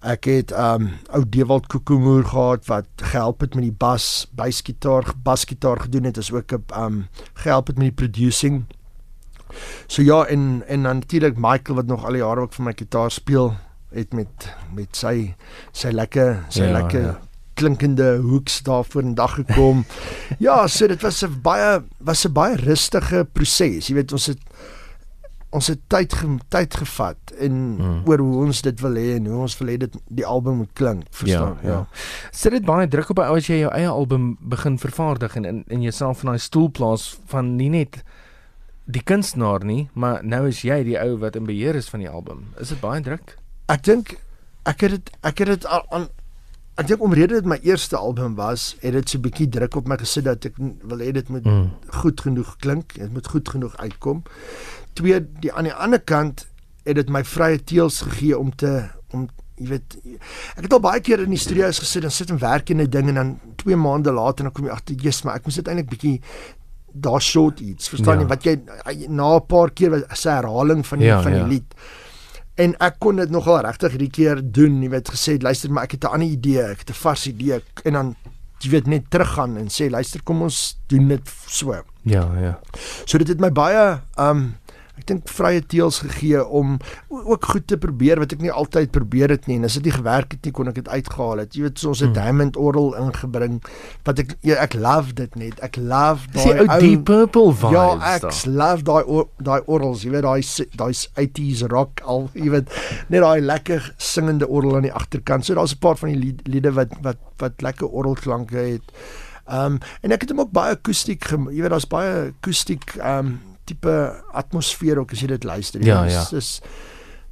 Ek 0.00 0.24
het 0.30 0.52
um 0.54 0.92
ou 1.10 1.24
Dewald 1.26 1.66
Kokomoer 1.66 2.24
gehad 2.24 2.66
wat 2.66 2.86
gehelp 2.96 3.40
het 3.40 3.54
met 3.54 3.64
die 3.64 3.74
bas, 3.74 4.28
basgitaar, 4.30 5.14
basgitaar 5.22 5.80
gedoen 5.80 6.04
het, 6.04 6.16
is 6.16 6.32
ook 6.32 6.52
'n 6.52 6.64
um 6.78 7.08
gehelp 7.34 7.66
het 7.66 7.78
met 7.78 7.90
die 7.90 8.06
producing. 8.06 8.66
So 9.86 10.02
ja, 10.02 10.24
en 10.24 10.62
en 10.66 10.80
natuurlik 10.80 11.36
Michael 11.36 11.76
wat 11.76 11.86
nog 11.86 12.04
al 12.04 12.12
die 12.12 12.22
jare 12.22 12.40
ook 12.40 12.54
vir 12.54 12.64
my 12.64 12.74
gitaar 12.76 13.10
speel, 13.10 13.56
het 13.90 14.12
met 14.12 14.50
met 14.74 14.96
sy 14.96 15.34
sy 15.72 15.92
lekker 15.94 16.44
sy 16.48 16.66
ja, 16.66 16.72
lekker 16.72 17.02
ja. 17.02 17.18
klinkende 17.54 18.16
hoeks 18.22 18.62
daar 18.62 18.84
voor 18.84 19.02
in 19.02 19.14
dag 19.14 19.34
gekom. 19.34 19.84
ja, 20.46 20.66
so 20.66 20.86
dit 20.86 21.02
was 21.02 21.24
'n 21.24 21.40
baie 21.42 21.82
was 21.98 22.26
'n 22.26 22.32
baie 22.32 22.56
rustige 22.56 23.26
proses. 23.32 23.88
Jy 23.88 23.94
weet 23.94 24.12
ons 24.12 24.26
het 24.26 24.38
ons 25.50 25.66
het 25.70 25.80
tyd 25.88 26.12
ge, 26.12 26.28
tyd 26.52 26.74
gevat 26.76 27.32
in 27.40 27.54
hmm. 27.78 28.02
oor 28.08 28.20
hoe 28.20 28.44
ons 28.44 28.60
dit 28.62 28.80
wil 28.84 28.98
hê 29.00 29.06
en 29.16 29.28
hoe 29.30 29.40
ons 29.46 29.56
wil 29.60 29.70
hê 29.72 29.76
dit 29.80 29.96
die 30.20 30.26
album 30.26 30.60
moet 30.62 30.72
klink 30.76 31.06
verstaan 31.10 31.56
ja, 31.62 31.68
ja. 31.68 31.78
ja. 31.78 32.32
sit 32.36 32.52
dit 32.52 32.66
baie 32.68 32.88
druk 32.92 33.14
op 33.14 33.22
ou 33.24 33.36
as 33.38 33.48
jy 33.48 33.62
jou 33.62 33.72
eie 33.72 33.88
album 33.88 34.34
begin 34.40 34.76
vervaardig 34.80 35.38
en 35.40 35.48
in 35.48 35.62
in 35.72 35.86
jouself 35.86 36.24
in 36.24 36.32
daai 36.32 36.44
stoel 36.44 36.68
plaas 36.68 37.08
van 37.32 37.54
nie 37.56 37.70
net 37.72 38.02
die 38.84 39.04
kunstenaar 39.04 39.64
nie 39.64 39.88
maar 39.94 40.20
nou 40.24 40.44
is 40.52 40.60
jy 40.68 40.82
die 40.84 41.00
ou 41.00 41.16
wat 41.24 41.36
in 41.36 41.48
beheer 41.48 41.80
is 41.80 41.88
van 41.88 42.04
die 42.04 42.12
album 42.12 42.44
is 42.60 42.74
dit 42.74 42.84
baie 42.84 43.00
druk 43.04 43.38
ek 43.72 43.88
dink 43.88 44.16
ek 44.68 44.84
het 44.84 44.98
dit 44.98 45.12
ek 45.32 45.44
het 45.44 45.54
dit 45.56 45.68
aan 45.72 46.10
Ek 46.78 46.86
dink 46.86 47.00
omrede 47.02 47.34
dit 47.34 47.46
my 47.50 47.56
eerste 47.66 47.98
album 47.98 48.36
was, 48.38 48.76
het 48.78 48.92
dit 48.94 49.10
so 49.10 49.18
'n 49.18 49.22
bietjie 49.22 49.48
druk 49.50 49.74
op 49.74 49.88
my 49.90 49.96
gesit 49.98 50.24
dat 50.24 50.44
ek 50.46 50.54
wil 50.58 51.00
hê 51.02 51.10
dit 51.10 51.28
moet 51.28 51.42
mm. 51.42 51.70
goed 51.90 52.20
genoeg 52.20 52.54
klink, 52.62 52.94
dit 52.94 53.12
moet 53.12 53.26
goed 53.26 53.48
genoeg 53.48 53.74
uitkom 53.76 54.22
twee 54.98 55.20
die 55.42 55.52
aan 55.52 55.68
die 55.70 55.74
ander 55.74 56.02
kant 56.02 56.46
het 56.84 56.98
dit 56.98 57.10
my 57.12 57.22
vrye 57.24 57.60
teels 57.62 58.02
gegee 58.06 58.38
om 58.38 58.50
te 58.56 58.72
om 59.14 59.28
jy 59.58 59.70
weet 59.72 59.96
ek 60.56 60.66
het 60.66 60.74
al 60.76 60.84
baie 60.84 61.02
keer 61.04 61.24
in 61.24 61.34
die 61.34 61.40
studio's 61.40 61.80
gesit 61.82 62.06
en 62.06 62.14
sit 62.14 62.30
en 62.34 62.40
werk 62.42 62.70
in 62.70 62.82
'n 62.82 62.90
ding 62.90 63.08
en 63.08 63.20
dan 63.20 63.30
2 63.62 63.76
maande 63.76 64.12
later 64.12 64.44
dan 64.44 64.52
kom 64.52 64.66
jy 64.66 64.72
agter 64.72 64.94
jy's 64.94 65.22
maar 65.24 65.36
ek 65.36 65.46
moet 65.46 65.60
dit 65.60 65.68
eintlik 65.68 65.90
bietjie 65.90 66.20
daar 66.92 67.22
short 67.22 67.60
iets. 67.60 67.88
Verstaan 67.88 68.22
jy 68.22 68.26
ja. 68.26 68.28
wat 68.28 68.44
jy 68.44 68.54
na 69.08 69.36
'n 69.36 69.46
paar 69.46 69.70
keer 69.70 69.96
'n 69.96 70.04
herhaling 70.08 70.86
van 70.86 70.98
die 70.98 71.06
ja, 71.06 71.22
van 71.22 71.32
die 71.32 71.40
ja. 71.40 71.46
lied. 71.46 71.74
En 72.54 72.74
ek 72.78 72.94
kon 72.98 73.16
dit 73.16 73.30
nogal 73.30 73.60
regtig 73.60 73.90
hierdie 73.90 74.10
keer 74.10 74.40
doen 74.42 74.82
jy 74.82 74.90
weet 74.90 75.08
gesê 75.08 75.38
luister 75.42 75.70
maar 75.70 75.84
ek 75.84 75.92
het 75.92 76.04
'n 76.04 76.12
ander 76.12 76.28
idee 76.28 76.62
ek 76.62 76.78
het 76.78 76.90
'n 76.90 77.00
vars 77.02 77.26
idee. 77.26 77.62
En 77.84 77.92
dan 77.92 78.16
jy 78.58 78.70
weet 78.70 78.86
net 78.86 79.10
teruggaan 79.10 79.56
en 79.56 79.68
sê 79.68 79.90
luister 79.90 80.22
kom 80.22 80.42
ons 80.42 80.78
doen 80.86 81.08
dit 81.08 81.30
so. 81.46 81.72
Ja 82.02 82.26
ja. 82.40 82.58
So 83.04 83.18
dit 83.18 83.28
het 83.28 83.40
my 83.40 83.52
baie 83.52 84.00
um 84.16 84.56
ek 84.98 85.06
dink 85.08 85.30
vrye 85.30 85.62
teels 85.70 86.00
gegee 86.04 86.42
om 86.44 86.76
ook 87.08 87.48
goed 87.52 87.66
te 87.70 87.78
probeer 87.80 88.20
wat 88.22 88.34
ek 88.34 88.42
nie 88.44 88.52
altyd 88.52 88.90
probeer 88.94 89.32
het 89.34 89.46
nie. 89.46 89.58
En 89.60 89.68
as 89.68 89.78
dit 89.78 89.88
nie 89.88 89.94
gewerk 89.94 90.34
het 90.34 90.48
nie 90.48 90.54
kon 90.54 90.70
ek 90.70 90.80
dit 90.80 90.90
uitgehaal 90.90 91.44
het. 91.44 91.54
Jy 91.56 91.66
weet 91.68 91.82
so 91.82 91.92
ons 91.92 92.02
het 92.02 92.10
hmm. 92.10 92.18
diamond 92.18 92.58
oral 92.58 92.90
ingebring 92.98 93.60
wat 94.08 94.22
ek 94.24 94.34
ja, 94.46 94.58
ek 94.64 94.76
love 94.78 95.14
dit 95.18 95.38
net. 95.40 95.62
Ek 95.64 95.78
love 95.80 96.28
daai 96.34 96.64
ou 96.64 96.80
deep 96.82 97.06
purple 97.08 97.54
vibes 97.54 97.76
ja 97.76 97.86
ek 98.14 98.26
da. 98.26 98.34
love 98.62 98.86
daai 98.88 99.04
daai 99.50 99.60
orals. 99.66 100.04
Jy 100.06 100.14
weet 100.16 100.26
daai 100.26 100.42
daai 100.78 100.92
80s 101.28 101.64
rock 101.72 102.02
al 102.04 102.28
jy 102.42 102.50
weet 102.56 102.74
net 103.12 103.24
daai 103.24 103.40
lekker 103.44 103.92
singende 104.02 104.48
oral 104.48 104.78
aan 104.78 104.88
die 104.88 104.94
agterkant 104.94 105.46
so 105.46 105.56
daar's 105.58 105.76
'n 105.76 105.82
paar 105.82 105.96
van 106.00 106.14
die 106.14 106.34
liede 106.46 106.74
wat 106.74 106.92
wat 107.02 107.22
wat 107.38 107.62
lekker 107.62 107.88
oral 107.88 108.18
klanke 108.18 108.58
het. 108.58 108.86
Ehm 109.48 109.78
um, 109.78 109.78
en 110.02 110.12
ek 110.12 110.26
het 110.26 110.30
hom 110.34 110.42
ook 110.44 110.52
baie 110.52 110.76
akoestiek, 110.76 111.24
jy 111.24 111.62
weet 111.62 111.72
daar's 111.72 111.88
baie 111.88 112.32
akoestiek 112.32 112.98
ehm 112.98 113.18
um, 113.18 113.38
tipe 113.68 113.94
atmosfeer 114.36 115.00
ook 115.02 115.12
as 115.14 115.22
jy 115.24 115.32
dit 115.34 115.46
luister. 115.48 115.84
Ja, 115.84 116.02
ja. 116.08 116.24
Dis 116.32 116.58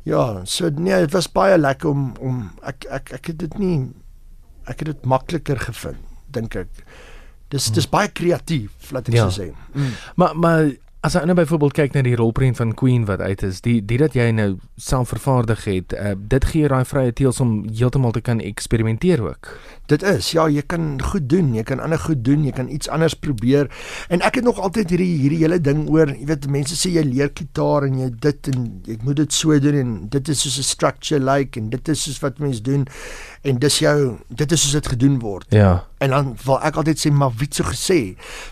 ja, 0.07 0.45
so 0.47 0.71
nee, 0.71 1.01
dit 1.03 1.15
was 1.17 1.27
baie 1.33 1.59
lekker 1.59 1.91
om 1.91 2.09
om 2.23 2.43
ek 2.63 2.87
ek 2.95 3.13
ek 3.19 3.33
het 3.33 3.39
dit 3.43 3.59
nie 3.59 3.77
ek 4.71 4.83
het 4.83 4.93
dit 4.93 5.07
makliker 5.09 5.59
gevind, 5.63 6.03
dink 6.35 6.55
ek. 6.59 6.71
Dis 7.51 7.71
dis 7.71 7.87
hmm. 7.87 7.95
baie 7.95 8.11
kreatief, 8.11 8.91
laat 8.95 9.11
ek 9.11 9.19
ja. 9.19 9.27
so 9.27 9.43
sê. 9.43 9.53
Mm. 9.75 9.93
Maar 10.19 10.39
maar 10.43 10.63
As 11.07 11.15
jy 11.15 11.21
nou 11.23 11.37
byvoorbeeld 11.39 11.75
kyk 11.77 11.93
na 11.95 12.01
die 12.03 12.17
rolprent 12.19 12.57
van 12.59 12.73
Queen 12.75 13.05
wat 13.07 13.21
uit 13.23 13.43
is, 13.47 13.61
die 13.63 13.77
die 13.79 13.99
dat 14.01 14.17
jy 14.19 14.25
nou 14.35 14.57
self 14.75 15.13
vervaardig 15.13 15.61
het, 15.69 15.93
uh, 15.95 16.17
dit 16.19 16.47
gee 16.51 16.65
jou 16.65 16.71
daai 16.73 16.89
vrye 16.89 17.13
teels 17.15 17.39
om 17.45 17.53
heeltemal 17.69 18.11
te 18.17 18.23
kan 18.27 18.41
eksperimenteer 18.43 19.23
ook. 19.23 19.53
Dit 19.87 20.03
is 20.03 20.33
ja, 20.35 20.49
jy 20.51 20.65
kan 20.67 20.97
goed 21.13 21.29
doen, 21.31 21.53
jy 21.55 21.63
kan 21.69 21.79
ander 21.85 22.01
goed 22.03 22.25
doen, 22.27 22.43
jy 22.43 22.51
kan 22.57 22.67
iets 22.67 22.91
anders 22.91 23.15
probeer. 23.15 23.71
En 24.11 24.25
ek 24.27 24.41
het 24.41 24.49
nog 24.49 24.59
altyd 24.59 24.97
hierdie 24.97 25.13
hierdie 25.21 25.39
hele 25.45 25.61
ding 25.63 25.85
oor, 25.95 26.11
jy 26.11 26.27
weet 26.27 26.51
mense 26.51 26.75
sê 26.75 26.91
jy 26.97 27.07
leer 27.07 27.31
gitaar 27.39 27.87
en 27.87 28.03
jy 28.03 28.11
dit 28.27 28.51
en 28.57 28.67
ek 28.97 29.07
moet 29.07 29.23
dit 29.23 29.39
so 29.39 29.63
doen 29.63 29.79
en 29.85 29.95
dit 30.11 30.35
is 30.35 30.43
soos 30.43 30.59
'n 30.59 30.71
structure 30.73 31.23
like 31.23 31.55
en 31.61 31.71
dit 31.71 31.95
is 31.95 32.03
soos 32.03 32.19
wat 32.19 32.43
mense 32.43 32.67
doen 32.67 32.83
en 33.47 33.59
dis 33.63 33.79
jou 33.79 34.17
dit 34.29 34.53
is 34.53 34.63
soos 34.65 34.73
dit 34.79 34.89
gedoen 34.95 35.19
word. 35.23 35.47
Ja. 35.55 35.85
En 36.03 36.11
dan 36.11 36.33
wil 36.45 36.59
ek 36.67 36.77
altyd 36.83 36.99
sê 37.07 37.13
maar 37.13 37.31
wie 37.39 37.47
het 37.49 37.55
so 37.61 37.65
gesê? 37.69 38.01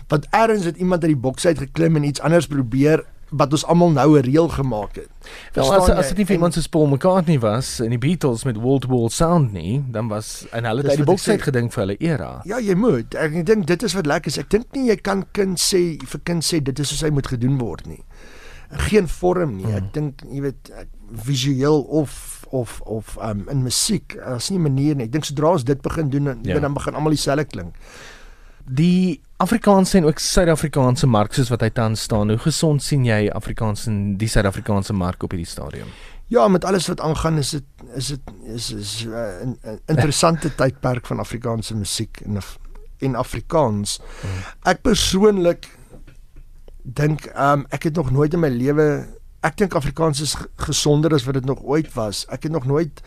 Want 0.07 0.27
eers 0.31 0.63
het 0.65 0.77
iemand 0.77 1.03
uit 1.03 1.11
die 1.13 1.21
boks 1.27 1.45
uit 1.45 1.59
geklim 1.59 1.95
en 1.99 2.03
iets 2.07 2.21
anders 2.23 2.47
probeer 2.47 3.03
wat 3.35 3.51
ons 3.51 3.65
almal 3.65 3.89
nou 3.91 4.17
'n 4.17 4.21
reël 4.23 4.47
gemaak 4.53 4.95
het. 4.95 5.09
Wel 5.53 5.73
as 5.73 5.89
as 5.89 6.07
dit 6.09 6.17
nie 6.17 6.25
vir 6.25 6.35
iemand 6.35 6.53
soos 6.53 6.67
Paul 6.67 6.85
McCartney 6.87 7.39
was 7.39 7.79
en 7.81 7.89
die 7.89 7.97
Beatles 7.97 8.43
met 8.45 8.55
wall 8.57 8.79
to 8.79 8.87
wall 8.87 9.09
sound 9.09 9.51
nie, 9.51 9.83
dan 9.91 10.07
was 10.07 10.45
en 10.51 10.63
hulle 10.65 10.81
het 10.81 10.89
uit 10.89 10.97
die 10.97 11.05
boks 11.05 11.27
uit 11.29 11.41
gedink 11.41 11.73
vir 11.73 11.81
hulle 11.83 11.97
era. 11.99 12.41
Ja, 12.45 12.59
jy 12.59 12.75
moet. 12.75 13.15
Ek, 13.15 13.33
ek 13.33 13.45
dink 13.45 13.65
dit 13.67 13.83
is 13.83 13.93
wat 13.93 14.05
lekker 14.05 14.31
is. 14.31 14.37
Ek 14.37 14.49
dink 14.49 14.65
nie 14.73 14.87
jy 14.87 14.95
kan 14.95 15.25
kind 15.31 15.59
sê 15.59 15.97
vir 16.05 16.19
kind 16.23 16.43
sê 16.45 16.61
dit 16.63 16.79
is 16.79 16.89
hoe 16.99 17.09
hy 17.09 17.13
moet 17.13 17.27
gedoen 17.27 17.57
word 17.57 17.87
nie. 17.87 18.03
Geen 18.69 19.07
vorm 19.07 19.55
nie. 19.57 19.65
Ek 19.65 19.81
Hmm. 19.81 19.89
dink 19.91 20.21
jy 20.31 20.41
weet 20.41 20.71
ek- 20.77 20.87
visueel 21.23 21.81
of 21.81 22.34
of 22.55 22.79
of 22.97 23.17
um 23.21 23.45
in 23.51 23.63
musiek, 23.65 24.15
as 24.23 24.49
nie 24.49 24.59
'n 24.59 24.61
manier 24.67 24.95
nie. 24.95 25.05
Ek 25.05 25.11
dink 25.11 25.25
sodra 25.27 25.51
ons 25.51 25.63
dit 25.63 25.81
begin 25.81 26.09
doen, 26.09 26.23
dan, 26.23 26.39
Ja. 26.43 26.59
dan 26.59 26.73
begin 26.73 26.95
almal 26.95 27.11
dieselfde 27.11 27.45
klink. 27.45 27.75
Die 28.65 29.21
Afrikaanse 29.37 29.97
en 29.97 30.05
ook 30.05 30.19
Suid-Afrikaanse 30.19 31.07
mark 31.07 31.33
soos 31.33 31.49
wat 31.49 31.61
hy 31.61 31.69
tans 31.69 32.01
staan, 32.01 32.29
hoe 32.29 32.37
gesond 32.39 32.83
sien 32.83 33.05
jy 33.05 33.29
Afrikaans 33.29 33.87
en 33.87 34.17
die 34.17 34.27
Suid-Afrikaanse 34.27 34.93
mark 34.93 35.23
op 35.23 35.31
hierdie 35.31 35.49
stadium? 35.49 35.87
Ja, 36.27 36.47
met 36.47 36.65
alles 36.65 36.87
wat 36.87 36.99
aangaan 37.01 37.37
is 37.37 37.49
dit 37.49 37.63
is 37.95 38.07
dit 38.07 38.19
is 38.55 38.71
is 38.71 39.05
'n 39.05 39.09
uh, 39.09 39.41
in, 39.41 39.79
interessante 39.85 40.55
tydperk 40.61 41.05
van 41.05 41.19
Afrikaanse 41.19 41.75
musiek 41.75 42.21
en 42.25 42.39
en 42.99 43.15
Afrikaans. 43.15 43.99
Ek 44.63 44.81
persoonlik 44.81 45.67
dink 46.83 47.25
um 47.37 47.65
ek 47.69 47.83
het 47.83 47.95
nog 47.95 48.11
nooit 48.11 48.33
in 48.33 48.39
my 48.39 48.49
lewe 48.49 49.05
ek 49.45 49.59
dink 49.61 49.75
Afrikaans 49.77 50.21
is 50.23 50.33
gesonder 50.67 51.13
as 51.13 51.25
wat 51.27 51.37
dit 51.39 51.45
nog 51.45 51.61
ooit 51.63 51.91
was. 51.93 52.25
Ek 52.33 52.47
het 52.47 52.51
nog 52.51 52.65
nooit 52.65 53.01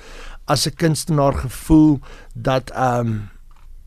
as 0.46 0.66
'n 0.66 0.76
kunstenaar 0.76 1.34
gevoel 1.34 2.00
dat 2.34 2.70
um 2.76 3.30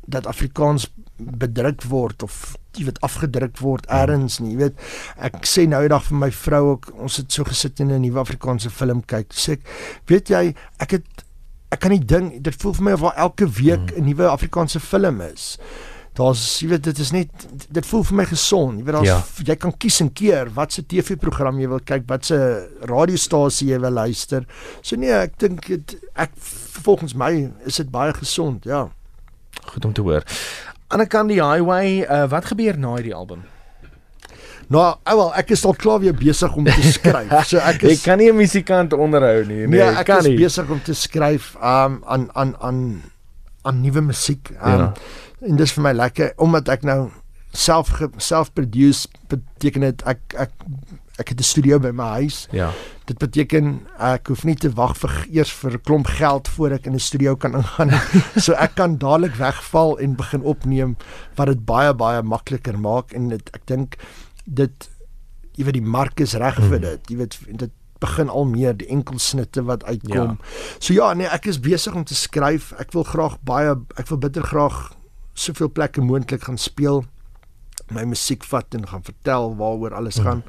dat 0.06 0.26
Afrikaans 0.28 0.90
bedruk 1.18 1.84
word 1.84 2.24
of 2.24 2.56
jy 2.78 2.86
weet 2.88 3.02
afgedruk 3.02 3.60
word 3.60 3.86
eers 3.90 4.40
nie. 4.40 4.52
Jy 4.52 4.58
weet 4.58 4.78
ek 5.18 5.46
sê 5.46 5.68
nou 5.68 5.82
eendag 5.84 6.04
vir 6.10 6.18
my 6.18 6.32
vrou 6.32 6.64
ook 6.76 6.92
ons 6.98 7.18
het 7.18 7.32
so 7.32 7.44
gesit 7.44 7.80
en 7.80 7.92
'n 7.92 8.02
nuwe 8.02 8.20
Afrikaanse 8.20 8.70
film 8.70 9.04
kyk. 9.06 9.34
Sê 9.34 9.52
ek, 9.52 9.62
weet 10.08 10.30
jy, 10.30 10.56
ek 10.80 10.92
het 10.92 11.08
ek 11.72 11.80
kan 11.80 11.92
nie 11.92 12.06
ding 12.06 12.44
dit 12.44 12.56
voel 12.56 12.74
vir 12.74 12.84
my 12.84 12.92
of 12.92 13.16
elke 13.16 13.48
week 13.48 13.96
'n 13.96 14.04
nuwe 14.04 14.28
Afrikaanse 14.28 14.80
film 14.80 15.22
is. 15.22 15.58
Daar's 16.22 16.42
jy 16.62 16.68
weet 16.76 16.84
dit 16.86 17.00
is 17.02 17.12
net 17.16 17.46
dit 17.74 17.86
voel 17.90 18.04
vir 18.12 18.18
my 18.20 18.26
gesond. 18.30 18.78
Jy 18.80 18.86
weet 18.86 18.98
daar's 19.00 19.08
Ja. 19.10 19.20
jy 19.50 19.56
kan 19.58 19.74
kies 19.78 20.00
en 20.04 20.12
keer 20.14 20.52
wat 20.54 20.74
se 20.76 20.84
TV-program 20.86 21.60
jy 21.60 21.68
wil 21.72 21.80
kyk, 21.84 22.04
wat 22.12 22.26
se 22.30 22.38
radiostasie 22.90 23.72
jy 23.72 23.80
wil 23.82 23.96
luister. 23.98 24.46
So 24.82 24.96
nee, 25.02 25.12
ek 25.12 25.38
dink 25.42 25.66
dit 25.68 25.96
ek 26.16 26.36
volgens 26.86 27.16
my 27.18 27.32
is 27.66 27.78
dit 27.82 27.90
baie 27.92 28.14
gesond, 28.14 28.64
ja. 28.70 28.84
Goed 29.72 29.86
om 29.86 29.94
te 29.94 30.02
hoor. 30.06 30.24
Aan 30.92 31.00
die 31.00 31.08
kant 31.08 31.30
die 31.32 31.42
highway, 31.42 32.02
uh, 32.04 32.28
wat 32.28 32.46
gebeur 32.52 32.78
na 32.78 32.96
hierdie 32.98 33.16
album? 33.16 33.44
Nou, 34.72 34.84
ou 35.04 35.16
wel, 35.20 35.32
ek 35.36 35.50
is 35.52 35.66
al 35.68 35.74
klaar 35.76 36.00
weer 36.00 36.14
besig 36.16 36.54
om 36.56 36.64
te 36.68 36.92
skryf. 36.96 37.32
So 37.50 37.58
ek 37.60 37.82
Ek 37.84 37.92
is 37.92 38.04
kan 38.06 38.18
nie 38.22 38.30
'n 38.32 38.36
musikant 38.38 38.94
onderhou 38.94 39.44
nie. 39.48 39.66
Nee, 39.68 39.80
nee, 39.80 39.82
ek 39.90 39.98
ek 40.00 40.06
kan 40.06 40.20
is 40.24 40.28
nie. 40.32 40.38
besig 40.38 40.70
om 40.70 40.80
te 40.84 40.94
skryf 40.94 41.56
um 41.60 42.04
aan 42.08 42.30
aan 42.36 42.56
aan 42.62 42.80
aan 43.64 43.82
nuwe 43.82 44.02
musiek. 44.02 44.50
Um 44.62 44.80
Ja. 44.80 44.94
En 45.42 45.56
dis 45.56 45.72
vir 45.74 45.84
my 45.84 45.92
lekker 45.94 46.34
omdat 46.38 46.70
ek 46.70 46.84
nou 46.84 47.10
self 47.54 47.92
self 48.18 48.54
produce 48.54 49.08
beteken 49.30 49.82
dit 49.82 50.04
ek 50.08 50.20
ek 50.38 50.52
ek 51.20 51.30
het 51.30 51.40
'n 51.40 51.44
studio 51.44 51.80
by 51.80 51.92
my 51.92 52.08
huis. 52.24 52.48
Ja. 52.52 52.72
Dit 53.06 53.18
beteken 53.20 53.82
ek 54.00 54.28
hoef 54.28 54.44
nie 54.44 54.56
te 54.56 54.70
wag 54.74 54.96
vir 54.98 55.12
eers 55.32 55.52
vir 55.52 55.72
'n 55.74 55.82
klomp 55.84 56.08
geld 56.08 56.48
voor 56.48 56.72
ek 56.72 56.86
in 56.88 56.94
'n 56.96 57.00
studio 57.00 57.36
kan 57.36 57.54
ingaan 57.56 57.92
so 58.46 58.54
ek 58.54 58.76
kan 58.76 58.98
dadelik 58.98 59.36
wegval 59.36 59.98
en 60.00 60.16
begin 60.16 60.42
opneem 60.42 60.96
wat 61.36 61.48
dit 61.48 61.66
baie 61.66 61.94
baie 61.94 62.22
makliker 62.24 62.80
maak 62.80 63.14
en 63.14 63.30
dit 63.30 63.50
ek 63.54 63.66
dink 63.68 63.98
dit 64.46 64.90
jy 65.58 65.64
weet 65.66 65.74
die 65.74 65.82
mark 65.82 66.20
is 66.20 66.34
reg 66.34 66.56
vir 66.56 66.80
Mhm. 66.80 66.82
dit. 66.82 67.10
Jy 67.10 67.18
weet 67.18 67.38
dit 67.58 67.72
begin 68.00 68.30
al 68.30 68.46
meer 68.46 68.74
die 68.78 68.88
enkelsnitte 68.88 69.64
wat 69.64 69.84
uitkom. 69.84 70.38
Ja. 70.40 70.46
So 70.80 70.94
ja, 70.94 71.14
nee, 71.14 71.28
ek 71.28 71.46
is 71.46 71.60
besig 71.60 71.94
om 71.94 72.04
te 72.04 72.16
skryf. 72.16 72.72
Ek 72.80 72.92
wil 72.94 73.04
graag 73.04 73.38
baie 73.44 73.76
ek 73.98 74.08
wil 74.08 74.18
bitter 74.18 74.42
graag 74.44 74.94
soveel 75.34 75.70
plekke 75.72 76.02
moontlik 76.02 76.44
gaan 76.44 76.58
speel 76.58 77.04
my 77.92 78.04
musiek 78.08 78.44
vat 78.44 78.74
en 78.76 78.88
gaan 78.88 79.04
vertel 79.04 79.56
waaroor 79.58 79.94
alles 79.94 80.16
Mhm. 80.18 80.24
gaan. 80.26 80.44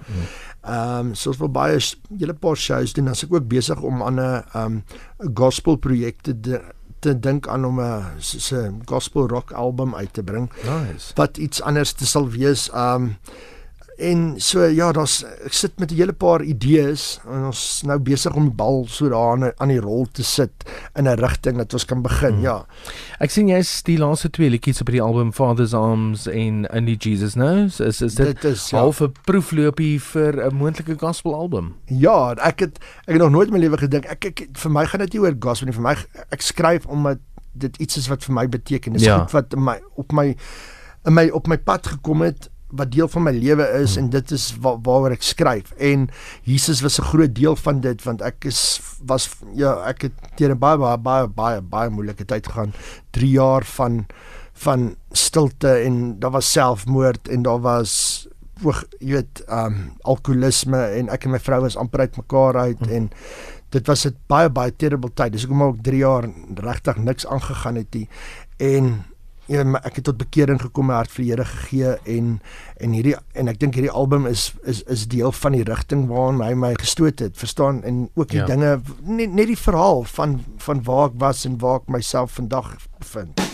Ehm 0.63 1.07
um, 1.07 1.15
soos 1.15 1.37
vir 1.37 1.49
baie 1.51 1.79
julle 2.19 2.35
paar 2.35 2.57
shows 2.57 2.93
doen, 2.93 3.09
as 3.09 3.23
ek 3.25 3.33
ook 3.33 3.49
besig 3.49 3.81
om 3.81 4.03
aan 4.03 4.21
'n 4.21 4.45
ehm 4.55 4.83
'n 5.21 5.31
gospel 5.35 5.77
projek 5.77 6.21
te 6.23 6.61
te 7.01 7.19
dink 7.19 7.49
aan 7.49 7.65
om 7.65 7.81
'n 7.81 8.05
'n 8.53 8.83
gospel 8.87 9.27
rock 9.29 9.53
album 9.53 9.95
uit 9.95 10.13
te 10.13 10.23
bring 10.23 10.51
Nice. 10.65 11.13
wat 11.15 11.37
iets 11.39 11.61
anders 11.63 11.93
te 11.93 12.07
sal 12.07 12.29
wees. 12.29 12.71
Um 12.75 13.17
en 14.03 14.35
so 14.43 14.65
ja, 14.67 14.91
daar's 14.93 15.21
ek 15.47 15.55
sit 15.55 15.79
met 15.81 15.93
'n 15.93 15.97
hele 15.97 16.13
paar 16.13 16.43
idees 16.43 17.21
en 17.25 17.45
ons 17.51 17.59
is 17.59 17.83
nou 17.87 17.99
besig 17.99 18.35
om 18.35 18.45
die 18.49 18.55
bal 18.57 18.87
so 18.89 19.09
daar 19.09 19.33
aan, 19.33 19.53
aan 19.57 19.69
die 19.69 19.81
rol 19.81 20.07
te 20.13 20.23
sit 20.25 20.53
in 20.97 21.07
'n 21.09 21.19
rigting 21.21 21.57
dat 21.57 21.73
ons 21.73 21.85
kan 21.85 22.03
begin. 22.03 22.35
Mhm. 22.35 22.43
Ja. 22.43 22.67
Ek 23.21 23.31
sien 23.31 23.49
jy's 23.49 23.83
die 23.83 23.99
laaste 23.99 24.31
twee 24.31 24.51
liedjies 24.51 24.81
op 24.81 24.87
hierdie 24.87 25.03
album 25.03 25.33
Father's 25.33 25.75
Arms 25.75 26.27
en 26.27 26.67
Only 26.73 26.97
Jesus 26.99 27.33
Knows. 27.33 27.81
Is 27.81 28.03
is 28.03 28.15
dit, 28.15 28.27
dit 28.27 28.45
is 28.45 28.71
ja. 28.71 28.79
half 28.79 29.01
'n 29.01 29.13
proefloopie 29.25 30.01
vir 30.01 30.51
'n 30.51 30.55
moontlike 30.55 30.99
gospel 30.99 31.35
album? 31.35 31.75
Ja, 31.87 32.35
ek 32.35 32.61
het 32.61 32.79
ek 33.07 33.15
het 33.15 33.23
nog 33.23 33.31
nooit 33.31 33.47
in 33.49 33.53
my 33.55 33.61
lewe 33.61 33.79
gedink 33.79 34.05
ek, 34.05 34.25
ek 34.25 34.49
vir 34.53 34.71
my 34.71 34.87
gaan 34.87 35.01
dit 35.01 35.13
nie 35.13 35.21
oor 35.23 35.35
gospel 35.39 35.67
nie. 35.67 35.75
Vir 35.75 35.83
my 35.83 35.97
ek 36.31 36.43
skryf 36.43 36.87
omdat 36.87 37.19
dit 37.55 37.77
iets 37.77 37.97
is 37.97 38.09
wat 38.09 38.25
vir 38.25 38.35
my 38.35 38.49
beteken. 38.49 38.93
Dis 38.93 39.03
Ja. 39.05 39.19
goed 39.19 39.31
wat 39.31 39.53
in 39.53 39.65
my 39.65 39.81
op 39.97 40.13
my 40.13 40.37
in 41.05 41.15
my 41.15 41.29
op 41.29 41.47
my 41.47 41.59
pad 41.59 41.87
gekom 41.87 42.23
het 42.23 42.49
wat 42.73 42.91
deel 42.93 43.09
van 43.09 43.23
my 43.23 43.33
lewe 43.37 43.67
is 43.83 43.95
Hmm. 43.97 44.05
en 44.05 44.11
dit 44.11 44.31
is 44.31 44.47
wa 44.61 44.75
waaroor 44.83 45.13
ek 45.13 45.23
skryf 45.23 45.73
en 45.79 46.09
Jesus 46.43 46.81
was 46.83 46.99
'n 46.99 47.05
groot 47.05 47.35
deel 47.35 47.57
van 47.57 47.81
dit 47.81 48.03
want 48.05 48.23
ek 48.23 48.45
is 48.45 48.81
was 49.07 49.29
ja 49.55 49.75
ek 49.89 50.03
het 50.03 50.13
deur 50.37 50.51
'n 50.55 50.59
baie 50.59 50.79
baie 50.79 50.99
baie 50.99 51.27
baie 51.29 51.61
baie 51.61 51.91
moeilike 51.91 52.25
tyd 52.25 52.47
gegaan 52.47 52.73
3 53.11 53.31
jaar 53.31 53.65
van 53.65 54.07
van 54.55 54.97
stilte 55.13 55.69
en 55.85 56.19
daar 56.21 56.31
was 56.31 56.53
selfmoord 56.53 57.29
en 57.29 57.43
daar 57.43 57.61
was 57.61 58.27
oog 58.65 58.85
jy 59.01 59.13
weet 59.13 59.43
um 59.49 59.93
alkoholisme 60.03 60.79
en 60.99 61.09
ek 61.09 61.25
en 61.25 61.31
my 61.31 61.39
vrou 61.39 61.61
was 61.61 61.77
amper 61.77 62.01
uit 62.01 62.17
mekaar 62.17 62.57
uit 62.57 62.79
Hm. 62.79 62.91
en 62.93 63.11
dit 63.71 63.87
was 63.87 64.07
'n 64.07 64.17
baie 64.29 64.49
baie 64.51 64.71
terrible 64.77 65.11
tyd. 65.15 65.33
Dis 65.33 65.43
hoekom 65.45 65.63
ook 65.63 65.83
3 65.83 65.97
jaar 65.99 66.29
regtig 66.55 66.97
niks 66.97 67.27
aangegaan 67.27 67.75
het 67.75 67.95
nie. 67.95 68.09
En 68.59 69.05
ja, 69.51 69.63
ek 69.83 70.01
het 70.01 70.05
tot 70.05 70.19
bekering 70.21 70.61
gekom, 70.63 70.89
my 70.91 71.01
hart 71.01 71.13
vir 71.15 71.25
die 71.25 71.31
Here 71.33 71.47
gegee 71.49 71.95
en 72.17 72.35
en 72.83 72.97
hierdie 72.97 73.15
en 73.39 73.51
ek 73.53 73.61
dink 73.63 73.79
hierdie 73.79 73.93
album 73.93 74.27
is 74.31 74.51
is 74.67 74.83
is 74.91 75.07
deel 75.11 75.33
van 75.33 75.57
die 75.57 75.65
rigting 75.69 76.09
waarna 76.11 76.51
hy 76.51 76.59
my 76.59 76.75
gestoot 76.81 77.23
het, 77.23 77.39
verstaan? 77.39 77.83
En 77.87 78.09
ook 78.15 78.33
die 78.35 78.43
ja. 78.43 78.47
dinge 78.51 78.81
net 79.03 79.35
net 79.35 79.53
die 79.53 79.59
verhaal 79.59 80.05
van 80.17 80.41
van 80.67 80.85
waar 80.89 81.11
ek 81.13 81.19
was 81.23 81.47
en 81.49 81.59
waar 81.63 81.83
ek 81.83 81.91
myself 82.01 82.39
vandag 82.41 82.77
bevind. 82.99 83.52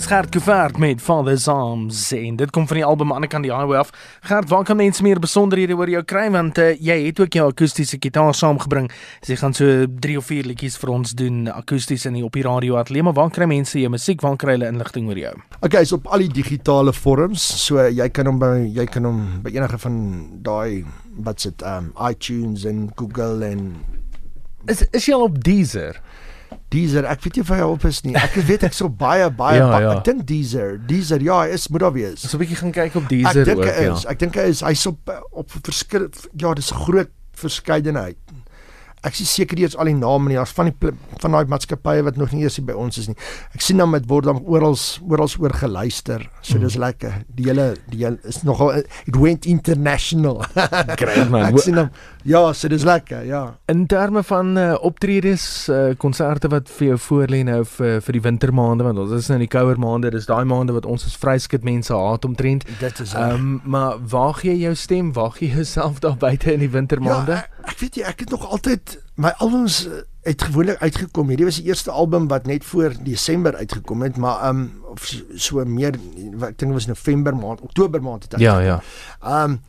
Is 0.00 0.06
Gert 0.06 0.30
Kuvert 0.32 0.78
met 0.78 1.00
Father's 1.00 1.44
Arms 1.48 2.12
en 2.16 2.36
dit 2.36 2.50
kom 2.50 2.64
van 2.66 2.78
die 2.78 2.84
album 2.84 3.10
aan 3.12 3.20
die 3.20 3.28
kant 3.28 3.44
die 3.44 3.52
highway 3.52 3.76
af. 3.76 3.90
Gert, 4.24 4.48
waar 4.48 4.62
kan 4.64 4.78
mense 4.80 5.02
meer 5.04 5.18
besonderhede 5.20 5.74
oor 5.76 5.90
jou 5.92 6.00
kry 6.08 6.22
want 6.32 6.56
uh, 6.56 6.70
jy 6.80 6.96
het 7.02 7.20
ook 7.20 7.36
jou 7.36 7.44
akoestiese 7.50 7.98
gitaar 8.00 8.32
saamgebring. 8.32 8.88
So 9.20 9.34
jy 9.34 9.36
gaan 9.42 9.56
so 9.58 9.84
3 10.06 10.16
of 10.16 10.24
4 10.30 10.48
liedjies 10.48 10.78
vir 10.80 10.92
ons 10.94 11.12
doen 11.18 11.50
akoesties 11.52 12.08
in 12.08 12.16
die 12.16 12.24
op 12.24 12.38
die 12.38 12.46
radio 12.46 12.78
ateljee, 12.80 13.04
maar 13.04 13.18
waar 13.18 13.28
kry 13.36 13.44
mense 13.50 13.76
jou 13.76 13.92
musiek? 13.92 14.24
Waar 14.24 14.40
kry 14.40 14.56
hulle 14.56 14.70
inligting 14.72 15.12
oor 15.12 15.20
jou? 15.20 15.34
Okay, 15.60 15.84
is 15.84 15.92
op 15.92 16.08
al 16.08 16.24
die 16.24 16.32
digitale 16.32 16.96
vorms. 16.96 17.44
So 17.66 17.84
jy 17.84 18.08
kan 18.08 18.32
hom 18.32 18.40
by 18.40 18.54
jy 18.64 18.88
kan 18.88 19.04
hom 19.04 19.20
by 19.44 19.52
enige 19.52 19.82
van 19.84 20.00
daai 20.48 20.80
wat 21.28 21.44
sit 21.44 21.60
um 21.60 21.92
iTunes 22.08 22.64
en 22.64 22.86
Google 22.96 23.44
en 23.52 23.68
Is 24.64 24.80
is 24.96 25.04
jy 25.04 25.20
al 25.20 25.28
op 25.28 25.36
Deezer? 25.44 26.00
Deezer. 26.70 27.04
Ek 27.04 27.22
weet 27.24 27.34
nie 27.36 27.42
of 27.42 27.48
hy 27.48 27.60
op 27.66 27.84
is 27.84 28.00
nie. 28.04 28.14
Ek 28.16 28.34
weet 28.46 28.62
ek 28.62 28.72
so 28.76 28.88
baie 28.88 29.30
baie 29.30 29.58
Ja, 29.58 29.68
ba 29.70 29.80
ja. 29.80 29.92
ek 29.98 30.04
dink 30.04 30.26
Deezer. 30.26 30.78
Deezer 30.86 31.22
ja, 31.22 31.40
hy 31.44 31.54
is 31.56 31.68
moet 31.68 31.80
daar 31.80 31.92
wees. 31.92 32.20
So 32.22 32.36
'n 32.36 32.40
bietjie 32.44 32.56
gaan 32.62 32.72
kyk 32.72 32.94
op 32.96 33.02
Ek 33.02 33.08
Deezer 33.08 33.44
dink 33.44 33.58
ook, 33.58 33.64
hy 33.66 33.84
ja. 33.84 33.94
is. 33.96 34.04
Ek 34.06 34.18
dink 34.18 34.34
hy 34.34 34.46
is 34.54 34.60
hy's 34.60 34.86
op 34.86 35.10
op 35.32 35.50
verskil 35.62 36.08
ja, 36.36 36.54
dis 36.54 36.70
'n 36.72 36.76
groot 36.86 37.10
verskeidenheid. 37.40 38.16
Ek 39.06 39.16
sien 39.16 39.28
seker 39.28 39.60
eers 39.62 39.76
al 39.76 39.90
die 39.90 39.96
name 39.96 40.30
nie. 40.30 40.38
Daar's 40.38 40.54
van 40.56 40.70
die 40.70 40.92
van 41.22 41.36
daai 41.36 41.50
maatskappye 41.50 42.04
wat 42.06 42.18
nog 42.20 42.34
nie 42.34 42.44
eers 42.44 42.58
by 42.64 42.76
ons 42.76 43.00
is 43.00 43.08
nie. 43.10 43.16
Ek 43.56 43.64
sien 43.64 43.80
dan 43.80 43.92
met 43.92 44.08
word 44.10 44.28
dan 44.28 44.42
oral 44.44 44.76
oral 45.08 45.30
oor 45.40 45.54
geluister. 45.56 46.26
So 46.40 46.58
dis 46.58 46.76
mm. 46.76 46.84
lekker. 46.84 47.18
Die 47.36 47.48
hele 47.48 47.74
die 47.90 48.04
hele 48.04 48.18
is 48.28 48.42
nogal 48.46 48.82
it 48.82 49.16
went 49.16 49.46
international. 49.46 50.44
Great 51.00 51.30
man. 51.30 51.50
ek 51.50 51.64
sien 51.64 51.80
dan 51.80 51.90
ja, 52.28 52.42
so 52.52 52.68
dis 52.68 52.84
lekker. 52.84 53.24
Ja. 53.24 53.42
In 53.72 53.86
terme 53.88 54.22
van 54.26 54.52
uh, 54.58 54.74
optredes, 54.84 55.68
uh, 55.72 55.94
konserte 55.96 56.50
wat 56.52 56.68
vir 56.68 56.92
jou 56.92 56.98
voorlê 57.06 57.40
nou 57.48 57.62
vir 57.64 58.00
vir 58.04 58.18
die 58.18 58.24
wintermaande 58.24 58.84
want 58.84 59.00
ons 59.00 59.14
is 59.16 59.30
nou 59.30 59.38
in 59.40 59.46
die 59.46 59.52
kouer 59.52 59.80
maande. 59.80 60.12
Dis 60.12 60.28
daai 60.28 60.44
maande 60.48 60.76
wat 60.76 60.88
ons 60.88 61.06
as 61.08 61.16
vryskut 61.20 61.64
mense 61.64 61.94
haat 61.94 62.28
omtrent. 62.28 62.68
Dit 62.80 63.00
is 63.00 63.14
Ehm 63.16 63.34
um, 63.34 63.60
maar 63.64 63.96
waar 64.08 64.34
gee 64.34 64.52
jy 64.54 64.68
jou 64.68 64.74
stem? 64.74 65.12
Waar 65.16 65.32
gee 65.36 65.48
jy 65.48 65.60
jouself 65.62 66.00
daar 66.00 66.16
buite 66.16 66.52
in 66.52 66.60
die 66.64 66.70
wintermaande? 66.70 67.32
Ja, 67.32 67.44
ek, 67.44 67.59
ek 67.64 67.78
weet 67.80 68.00
jy, 68.00 68.04
ek 68.08 68.24
het 68.24 68.30
nog 68.34 68.46
altyd 68.48 68.96
my 69.20 69.32
albums 69.38 69.82
eh, 69.86 70.02
het 70.28 70.42
gewoonlik 70.42 70.80
uitgekom. 70.84 71.28
Hierdie 71.32 71.48
was 71.48 71.58
die 71.60 71.68
eerste 71.70 71.90
album 71.90 72.28
wat 72.28 72.46
net 72.46 72.64
voor 72.68 72.94
Desember 73.04 73.56
uitgekom 73.56 74.02
het, 74.04 74.16
maar 74.20 74.48
um 74.48 74.66
of 74.92 75.06
so, 75.34 75.64
meer 75.64 75.96
ek 76.48 76.58
dink 76.60 76.76
was 76.76 76.88
November 76.90 77.36
maand, 77.36 77.60
Oktober 77.64 78.02
maand 78.02 78.28
het. 78.28 78.40
Ja, 78.40 78.58
ja. 78.60 78.80
Um 79.24 79.60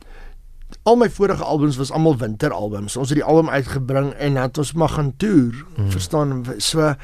al 0.88 0.96
my 0.96 1.08
vorige 1.12 1.44
albums 1.44 1.76
was 1.76 1.92
almal 1.92 2.16
winteralbums. 2.16 2.96
Ons 2.96 3.12
het 3.12 3.18
die 3.20 3.26
album 3.28 3.50
uitgebring 3.52 4.12
en 4.12 4.34
dan 4.34 4.48
het 4.48 4.58
ons 4.58 4.72
maar 4.72 4.88
gaan 4.88 5.12
toer, 5.16 5.52
mm. 5.76 5.90
verstaan? 5.92 6.44
So 6.56 6.94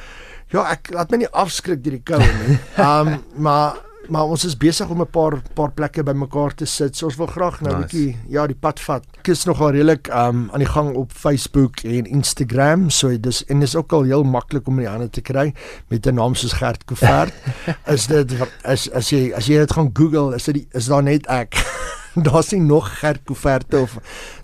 ja, 0.49 0.64
ek 0.73 0.92
laat 0.97 1.12
my 1.12 1.23
nie 1.25 1.33
afskrik 1.37 1.85
deur 1.85 1.99
die 1.99 2.04
koue 2.04 2.33
nie. 2.40 2.59
Um 2.80 3.18
maar 3.49 3.88
maar 4.09 4.25
ons 4.25 4.45
is 4.45 4.57
besig 4.57 4.88
om 4.88 5.00
'n 5.00 5.11
paar 5.11 5.43
paar 5.55 5.71
plekke 5.71 6.03
bymekaar 6.03 6.55
te 6.55 6.65
sit. 6.65 6.97
So 6.97 7.07
ons 7.07 7.17
wil 7.17 7.27
graag 7.27 7.61
nou 7.61 7.75
'n 7.75 7.81
nice. 7.81 7.97
bietjie 7.97 8.17
ja, 8.29 8.47
die 8.47 8.57
pad 8.57 8.81
vat. 8.81 9.05
Ek 9.19 9.29
is 9.29 9.45
nogal 9.45 9.71
redelik 9.71 10.09
um 10.09 10.50
aan 10.53 10.59
die 10.59 10.69
gang 10.69 10.95
op 10.97 11.12
Facebook 11.12 11.81
en 11.85 12.07
Instagram. 12.07 12.91
So 12.91 13.21
dis 13.21 13.45
en 13.45 13.61
dis 13.61 13.77
ook 13.77 13.93
al 13.93 14.03
heel 14.03 14.25
maklik 14.25 14.67
om 14.67 14.79
in 14.79 14.85
die 14.85 14.91
hande 14.91 15.11
te 15.11 15.21
kry 15.21 15.55
met 15.88 16.07
'n 16.07 16.15
naam 16.15 16.35
soos 16.35 16.53
Gert 16.53 16.85
Kovert. 16.85 17.33
is 17.95 18.07
dit 18.07 18.33
is 18.65 18.91
as 18.93 19.11
jy 19.11 19.33
as 19.35 19.47
jy 19.47 19.59
dit 19.59 19.73
gaan 19.73 19.91
Google, 19.93 20.35
is 20.35 20.45
dit 20.45 20.67
is 20.73 20.87
daar 20.87 21.03
net 21.03 21.27
ek. 21.27 21.55
Daar's 22.27 22.50
nie 22.50 22.61
nog 22.61 22.99
Gert 22.99 23.25
Kovert 23.25 23.75
of 23.75 23.99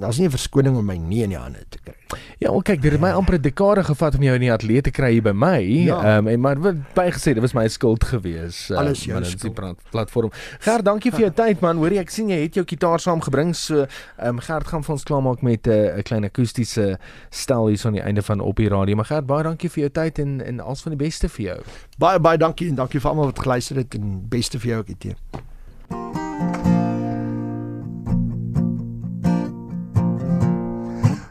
daar's 0.00 0.18
nie 0.18 0.26
'n 0.26 0.30
verskoning 0.30 0.76
om 0.76 0.84
my 0.84 0.96
nie 0.96 1.22
in 1.22 1.28
die 1.30 1.38
hande 1.38 1.64
te 1.68 1.78
kry. 1.84 1.94
Ja, 2.38 2.50
wel 2.50 2.62
kyk, 2.62 2.82
dit 2.82 2.92
het 2.92 3.00
my 3.00 3.10
amper 3.10 3.34
'n 3.34 3.40
dekade 3.40 3.84
gevat 3.84 4.14
om 4.14 4.22
jou 4.22 4.34
in 4.34 4.40
die 4.40 4.52
ateljee 4.52 4.80
te 4.80 4.90
kry 4.90 5.10
hier 5.12 5.22
by 5.22 5.32
my. 5.32 5.60
Ehm 5.62 5.86
ja. 5.86 6.16
um, 6.16 6.28
en 6.28 6.40
maar 6.40 6.56
baie 6.94 7.10
gesê, 7.10 7.34
dit 7.34 7.40
was 7.40 7.52
my 7.52 7.68
skuld 7.68 8.04
gewees. 8.04 8.70
Uh, 8.70 8.78
Alles 8.78 9.04
jou 9.04 9.24
skuld. 9.24 9.78
platform. 9.90 10.30
Gert, 10.58 10.84
dankie 10.84 11.10
vir 11.10 11.20
jou 11.20 11.30
tyd 11.30 11.60
man. 11.60 11.76
Hoorie, 11.76 11.98
ek 11.98 12.10
sien 12.10 12.28
jy 12.28 12.42
het 12.42 12.54
jou 12.54 12.64
kitaar 12.64 13.00
saamgebring. 13.00 13.54
So, 13.56 13.86
ehm 14.18 14.28
um, 14.28 14.40
Gert 14.40 14.66
gaan 14.66 14.84
vir 14.84 14.92
ons 14.92 15.02
klaarmaak 15.02 15.42
met 15.42 15.66
'n 15.66 15.70
uh, 15.70 16.02
klein 16.02 16.24
akoestiese 16.24 16.98
stel 17.30 17.66
hier 17.66 17.78
so 17.78 17.88
aan 17.88 17.94
die 17.94 18.02
einde 18.02 18.22
van 18.22 18.40
op 18.40 18.56
die 18.56 18.68
radio. 18.68 18.96
Maar 18.96 19.04
Gert, 19.04 19.26
baie 19.26 19.42
dankie 19.42 19.70
vir 19.70 19.80
jou 19.80 19.90
tyd 19.90 20.18
en 20.18 20.40
en 20.40 20.60
alles 20.60 20.82
van 20.82 20.96
die 20.96 21.04
beste 21.04 21.28
vir 21.28 21.44
jou. 21.44 21.60
Baie 21.98 22.20
baie 22.20 22.38
dankie 22.38 22.68
en 22.68 22.74
dankie 22.74 23.00
vir 23.00 23.10
almal 23.10 23.24
wat 23.24 23.38
geluister 23.38 23.76
het 23.76 23.94
en 23.94 24.28
beste 24.28 24.58
vir 24.58 24.68
jou 24.68 24.78
ook, 24.80 24.88
Etienne. 24.88 26.73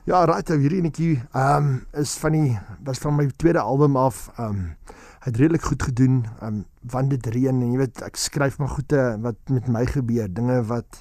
Ja, 0.04 0.26
right, 0.28 0.50
hierdie 0.52 0.82
netjie 0.84 1.14
ehm 1.32 1.68
um, 1.68 1.76
is 1.96 2.18
van 2.20 2.34
die 2.36 2.58
was 2.84 3.00
van 3.00 3.14
my 3.16 3.24
tweede 3.40 3.62
album 3.62 3.96
af. 3.96 4.26
Ehm 4.34 4.50
um, 4.50 4.98
het 5.24 5.40
redelik 5.40 5.64
goed 5.64 5.84
gedoen. 5.84 6.18
Ehm 6.42 6.58
um, 6.58 6.66
want 6.92 7.10
dit 7.10 7.30
reën 7.32 7.62
en 7.62 7.72
jy 7.72 7.80
weet 7.80 8.02
ek 8.04 8.20
skryf 8.20 8.58
maar 8.60 8.74
goeie 8.74 9.06
wat 9.24 9.40
met 9.48 9.72
my 9.72 9.86
gebeur, 9.88 10.28
dinge 10.28 10.60
wat 10.68 11.00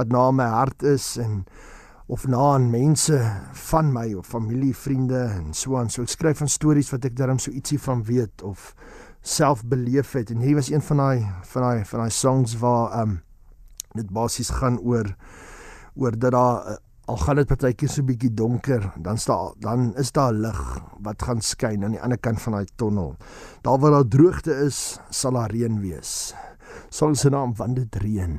wat 0.00 0.08
na 0.08 0.24
my 0.32 0.48
hart 0.54 0.88
is 0.88 1.18
en 1.20 1.44
of 2.08 2.24
na 2.26 2.40
aan 2.54 2.72
mense 2.72 3.20
van 3.68 3.92
my 3.92 4.08
of 4.16 4.32
familie, 4.32 4.72
vriende 4.72 5.20
en 5.20 5.52
so 5.52 5.76
aan. 5.76 5.92
So 5.92 6.08
ek 6.08 6.16
skryf 6.16 6.40
van 6.40 6.48
stories 6.48 6.96
wat 6.96 7.04
ek 7.04 7.20
darm 7.20 7.38
so 7.38 7.52
ietsie 7.52 7.82
van 7.90 8.08
weet 8.08 8.40
of 8.40 8.72
self 9.20 9.68
beleef 9.68 10.16
het 10.16 10.32
en 10.32 10.40
hier 10.40 10.56
was 10.56 10.72
een 10.72 10.88
van 10.88 11.04
daai 11.04 11.26
van 11.52 11.68
daai 11.68 11.84
van 11.84 12.06
daai 12.06 12.20
songs 12.24 12.56
waar 12.64 12.88
ehm 12.88 13.18
um, 13.18 13.18
dit 14.00 14.08
basies 14.08 14.48
gaan 14.48 14.80
oor 14.80 15.12
oor 15.92 16.16
dat 16.16 16.32
daar 16.32 16.78
al 17.10 17.16
gaan 17.18 17.40
dit 17.40 17.48
partykeer 17.50 17.90
so 17.90 18.06
bietjie 18.06 18.30
donker, 18.38 18.84
dan 19.02 19.18
staan 19.18 19.56
dan 19.58 19.88
is 19.98 20.12
daar 20.14 20.32
lig 20.32 20.60
wat 21.02 21.22
gaan 21.26 21.40
skyn 21.42 21.82
aan 21.84 21.96
die 21.96 22.02
ander 22.02 22.20
kant 22.22 22.38
van 22.44 22.54
daai 22.54 22.68
tonnel. 22.78 23.16
Daar 23.66 23.80
waar 23.82 23.96
daar 23.96 24.06
droogte 24.06 24.54
is, 24.66 25.00
sal 25.10 25.34
daar 25.34 25.50
reën 25.50 25.80
wees. 25.82 26.34
Sal 26.90 27.14
se 27.18 27.30
naam 27.30 27.54
van 27.58 27.74
dit 27.74 27.96
reën. 28.04 28.36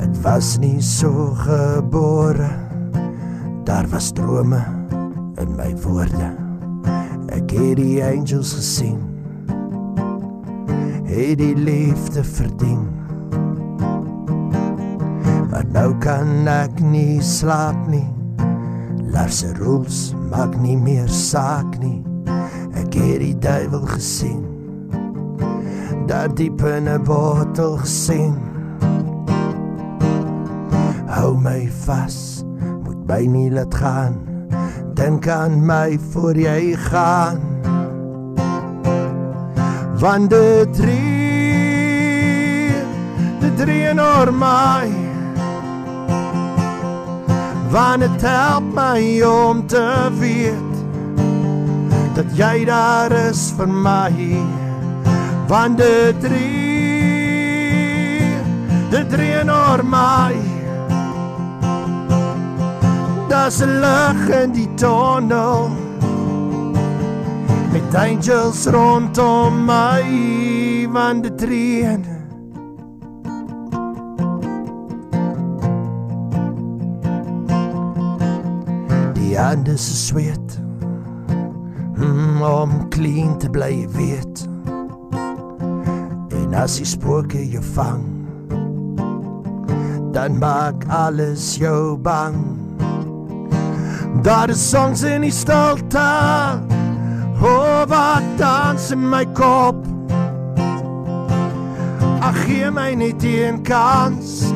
Dit 0.00 0.22
was 0.24 0.56
nie 0.58 0.80
so 0.80 1.34
gebore. 1.44 2.48
Daar 3.68 3.88
was 3.92 4.08
drome 4.16 4.64
in 5.36 5.52
my 5.52 5.74
woorde. 5.84 6.32
Ek 7.28 7.52
het 7.52 7.76
die 7.76 8.00
angels 8.00 8.56
gesien 8.56 9.17
het 11.08 11.38
die 11.38 11.56
liefde 11.56 12.24
verdien. 12.24 12.88
Maar 15.50 15.64
nou 15.72 15.94
kan 15.98 16.46
ek 16.48 16.80
nie 16.84 17.22
slaap 17.24 17.88
nie. 17.88 18.06
Larse 19.12 19.54
rules 19.56 20.12
maak 20.28 20.52
nie 20.60 20.76
meer 20.76 21.08
saak 21.08 21.78
nie. 21.80 22.02
Ek 22.76 22.92
het 22.92 23.22
die 23.24 23.34
duiwel 23.40 23.86
gesien. 23.88 24.44
Daar 26.08 26.28
diep 26.34 26.60
in 26.64 26.88
'n 26.88 27.02
bottel 27.04 27.76
gesien. 27.76 28.36
Hou 31.08 31.36
my 31.40 31.68
vas, 31.84 32.44
moet 32.84 33.06
my 33.06 33.26
nie 33.26 33.50
laat 33.50 33.74
gaan. 33.74 34.14
Dink 34.94 35.28
aan 35.28 35.66
my 35.66 35.98
voor 36.10 36.36
jy 36.36 36.76
gaan 36.76 37.47
want 39.98 40.30
dit 40.30 40.74
drie 40.74 41.18
dit 43.40 43.56
drie 43.58 43.88
oor 43.98 44.30
my 44.30 44.86
want 47.72 48.04
dit 48.06 48.22
help 48.22 48.68
my 48.76 49.22
om 49.26 49.66
te 49.66 49.86
weet 50.20 50.76
dat 52.14 52.30
jy 52.38 52.64
daar 52.70 53.12
is 53.24 53.42
vir 53.58 53.66
my 53.66 54.12
want 55.50 55.82
dit 55.82 56.22
drie 56.22 57.58
dit 58.94 59.10
drie 59.10 59.34
oor 59.42 59.82
my 59.82 60.38
das 63.34 63.58
lig 63.66 64.24
in 64.44 64.54
die 64.54 64.70
tunnel 64.78 65.87
met 67.72 67.94
angels 67.94 68.66
rondom 68.66 69.64
my 69.64 70.04
van 70.92 71.20
die 71.22 71.34
treen 71.34 72.04
die 79.14 79.38
ande 79.40 79.76
se 79.76 79.96
sweet 79.96 80.58
mm, 81.96 82.42
om 82.42 82.88
clean 82.88 83.38
te 83.38 83.50
bly 83.50 83.86
weet. 83.92 84.46
En 86.30 86.54
as 86.54 86.78
die 86.80 86.88
spooke 86.88 87.42
jou 87.50 87.64
vang 87.74 88.06
dan 90.12 90.38
maak 90.38 90.84
alles 90.88 91.56
jou 91.56 91.96
bang. 91.96 92.34
Daar 94.22 94.50
is 94.50 94.70
songs 94.70 95.02
in 95.02 95.20
die 95.20 95.32
stilte 95.32 96.77
Oh, 97.40 97.84
wat 97.86 98.22
dans 98.36 98.90
in 98.90 99.08
my 99.08 99.24
kop. 99.24 99.76
Ag 102.20 102.34
gee 102.46 102.70
my 102.70 102.94
net 102.94 103.22
een 103.22 103.62
kans 103.62 104.50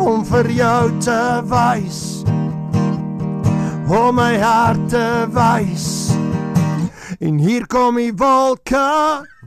om 0.00 0.24
vir 0.24 0.48
jou 0.50 0.90
te 1.04 1.42
wys. 1.44 2.24
Om 3.88 4.16
my 4.16 4.38
hart 4.40 4.88
te 4.88 5.28
wys. 5.28 6.16
En 7.20 7.36
hier 7.38 7.66
kom 7.66 8.00
die 8.00 8.14
wolke 8.16 8.88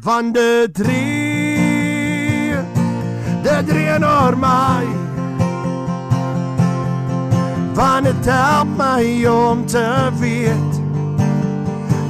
van 0.06 0.32
die 0.32 0.70
drie. 0.72 2.54
Die 3.42 3.62
drie 3.66 3.98
oor 3.98 4.38
my. 4.38 4.86
Van 7.74 8.06
het 8.06 8.26
help 8.30 8.78
my 8.78 9.26
om 9.26 9.66
te 9.66 9.88
weet 10.22 10.77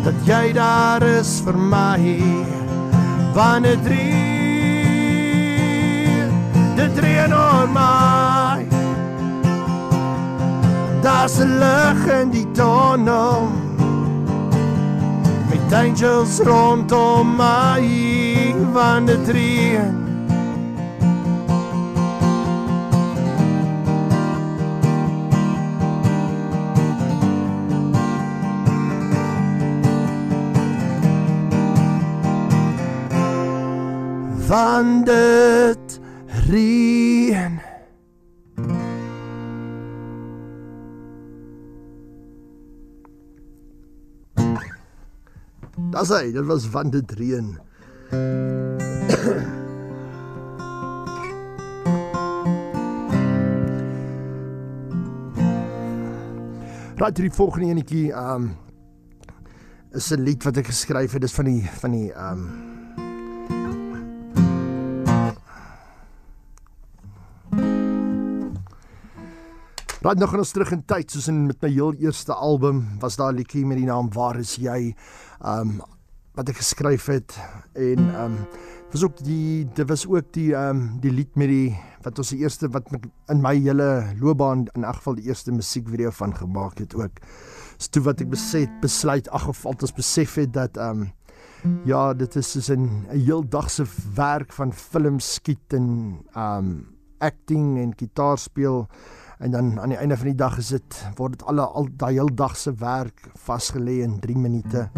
dat 0.07 0.23
jy 0.23 0.53
daar 0.55 1.03
is 1.03 1.41
vir 1.43 1.57
my. 1.59 1.99
Wanneer 3.35 3.79
drie 3.83 4.15
dit 6.77 6.99
reën 7.03 7.33
oor 7.35 7.67
my. 7.75 8.63
Daar's 11.03 11.39
'n 11.43 11.59
lig 11.59 11.99
in 12.21 12.29
die 12.29 12.47
tunnel. 12.51 13.51
Met 15.49 15.73
angels 15.73 16.39
rondom 16.39 17.35
my. 17.35 17.83
Wanneer 18.73 19.25
dit 19.25 20.06
van 34.47 35.03
dit 35.03 35.99
reën. 36.47 37.59
Das 45.91 46.13
hy, 46.15 46.31
dit 46.31 46.45
was 46.47 46.67
van 46.71 46.93
dit 46.93 47.11
reën. 47.19 47.49
Raad 56.97 57.19
die 57.19 57.31
volgende 57.31 57.67
enetjie, 57.75 58.15
um 58.15 58.55
is 59.91 60.11
'n 60.11 60.23
lied 60.23 60.43
wat 60.43 60.57
ek 60.57 60.71
geskryf 60.71 61.11
het, 61.11 61.21
dis 61.21 61.35
van 61.35 61.45
die 61.45 61.61
van 61.83 61.91
die 61.91 62.09
um 62.15 62.76
Raad 70.07 70.21
nog 70.21 70.37
ons 70.39 70.53
terug 70.55 70.69
in 70.71 70.85
tyd 70.87 71.11
soos 71.11 71.25
in 71.27 71.39
met 71.49 71.65
my 71.65 71.67
heel 71.67 71.97
eerste 71.99 72.31
album 72.31 72.77
was 73.01 73.17
daar 73.19 73.33
'n 73.33 73.35
liedjie 73.41 73.65
met 73.67 73.75
die 73.77 73.87
naam 73.89 74.07
Waar 74.15 74.39
is 74.39 74.55
jy? 74.55 74.95
Um 75.43 75.81
wat 76.33 76.47
ek 76.49 76.61
geskryf 76.63 77.07
het 77.11 77.35
en 77.75 77.99
um 78.15 78.37
was 78.93 79.03
ook 79.03 79.17
die 79.19 79.67
dit 79.75 79.87
was 79.89 80.07
ook 80.07 80.31
die 80.31 80.55
um 80.55 80.95
die 81.01 81.11
lied 81.11 81.35
met 81.35 81.49
die 81.49 81.75
wat 82.03 82.17
ons 82.17 82.29
die 82.29 82.39
eerste 82.39 82.69
wat 82.69 82.87
in 83.27 83.41
my 83.41 83.55
hele 83.59 84.15
loopbaan 84.21 84.67
in 84.75 84.83
elk 84.83 84.95
geval 84.95 85.15
die 85.15 85.27
eerste 85.27 85.51
musiekvideo 85.51 86.09
van 86.09 86.35
gemaak 86.35 86.77
het 86.77 86.95
ook. 86.95 87.19
So 87.77 87.87
toe 87.91 88.03
wat 88.03 88.21
ek 88.21 88.29
beset 88.29 88.79
besluit 88.79 89.27
ag 89.29 89.47
of 89.47 89.65
altes 89.65 89.91
besef 89.91 90.35
het 90.35 90.53
dat 90.53 90.77
um 90.77 91.11
ja, 91.83 92.13
dit 92.13 92.35
is 92.35 92.51
soos 92.51 92.69
'n 92.69 93.07
heel 93.11 93.43
dag 93.43 93.69
se 93.69 93.83
werk 94.15 94.53
van 94.53 94.71
film 94.71 95.19
skiet 95.19 95.73
en 95.73 96.23
um 96.33 96.95
acting 97.19 97.77
en 97.77 97.93
gitaar 97.97 98.37
speel 98.37 98.87
en 99.37 99.51
dan 99.51 99.79
aan 99.79 99.89
die 99.89 99.97
einde 99.97 100.17
van 100.17 100.25
die 100.31 100.35
dag 100.35 100.57
is 100.57 100.67
dit 100.73 100.99
word 101.15 101.37
dit 101.37 101.47
alle 101.47 101.61
al 101.61 101.87
daai 101.91 102.13
heel 102.13 102.33
dag 102.35 102.57
se 102.57 102.73
werk 102.73 103.29
vasgelê 103.45 104.01
in 104.03 104.19
3 104.19 104.37
minute. 104.37 104.89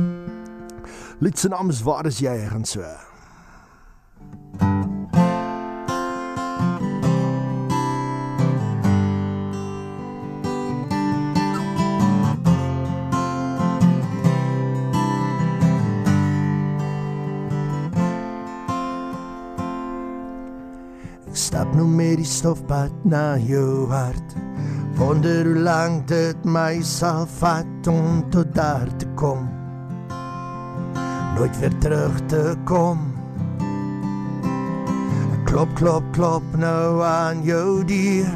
Lied 1.19 1.39
se 1.39 1.47
naam 1.51 1.69
is 1.69 1.83
Waar 1.83 2.05
is 2.05 2.19
jy 2.23 2.37
gaan 2.47 2.65
so. 2.65 2.87
Stap 21.33 21.69
nou 21.77 21.85
met 21.85 22.17
die 22.17 22.25
stofpad 22.25 22.93
na 23.05 23.37
jou 23.37 23.85
hart. 23.91 24.33
Wonder 24.97 25.45
hoe 25.45 25.61
lank 25.61 26.07
dit 26.09 26.45
my 26.45 26.81
sal 26.81 27.27
vat 27.37 27.87
om 27.87 28.23
tot 28.33 28.49
daar 28.57 28.89
te 28.97 29.05
kom. 29.15 29.45
Nooit 31.37 31.59
weer 31.59 31.77
terug 31.85 32.17
te 32.33 32.55
kom. 32.65 33.05
Klop 35.45 35.69
klop 35.77 36.03
klop 36.17 36.43
nou 36.57 37.03
aan 37.05 37.43
jou 37.45 37.85
deur. 37.85 38.33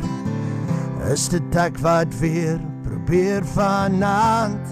Is 1.09 1.25
dit 1.33 1.57
ek 1.57 1.81
wat 1.81 2.13
weer 2.21 2.61
probeer 2.85 3.45
vanaand? 3.57 4.69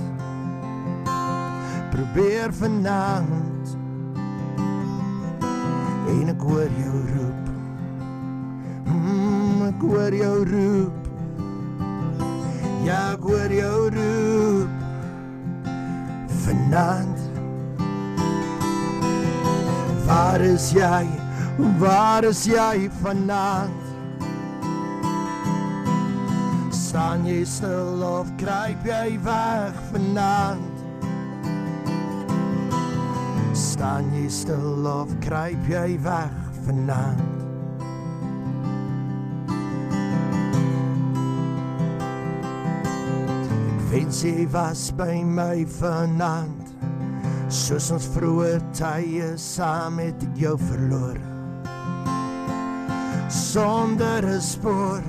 Probeer 1.91 2.53
vanaand. 2.53 3.75
En 6.11 6.31
ek 6.35 6.47
hoor 6.47 6.69
jou 6.77 7.03
roep 7.15 7.20
ek 9.81 9.87
hoor 9.89 10.13
jou 10.13 10.43
roep. 10.45 11.05
Ja 12.85 12.99
ek 13.15 13.23
hoor 13.25 13.53
jou 13.55 13.89
roep. 13.95 14.69
Vanaand 16.43 17.17
Waar 20.05 20.41
is 20.41 20.69
jy? 20.75 21.07
Waar 21.79 22.23
is 22.29 22.43
jy 22.45 22.89
vanaand? 23.01 23.81
Staan 26.69 27.25
jy 27.25 27.41
stil 27.45 28.03
of 28.05 28.29
kruip 28.37 28.85
jy 28.85 29.17
weg 29.25 29.83
vanaand? 29.89 30.81
Staan 33.57 34.13
jy 34.13 34.27
stil 34.29 34.85
of 34.85 35.13
kruip 35.25 35.69
jy 35.69 35.95
weg 36.05 36.41
vanaand 36.67 37.40
Wens 43.91 44.21
jy 44.23 44.45
was 44.53 44.87
by 44.95 45.19
my 45.19 45.65
vanaand 45.67 46.69
Soos 47.51 47.89
ons 47.91 48.05
vroeër 48.13 48.61
tye 48.71 49.33
saam 49.35 49.97
het 49.99 50.21
ek 50.23 50.37
jou 50.39 50.53
verloor. 50.61 51.17
Sonder 53.27 54.23
'n 54.23 54.39
spoor 54.39 55.03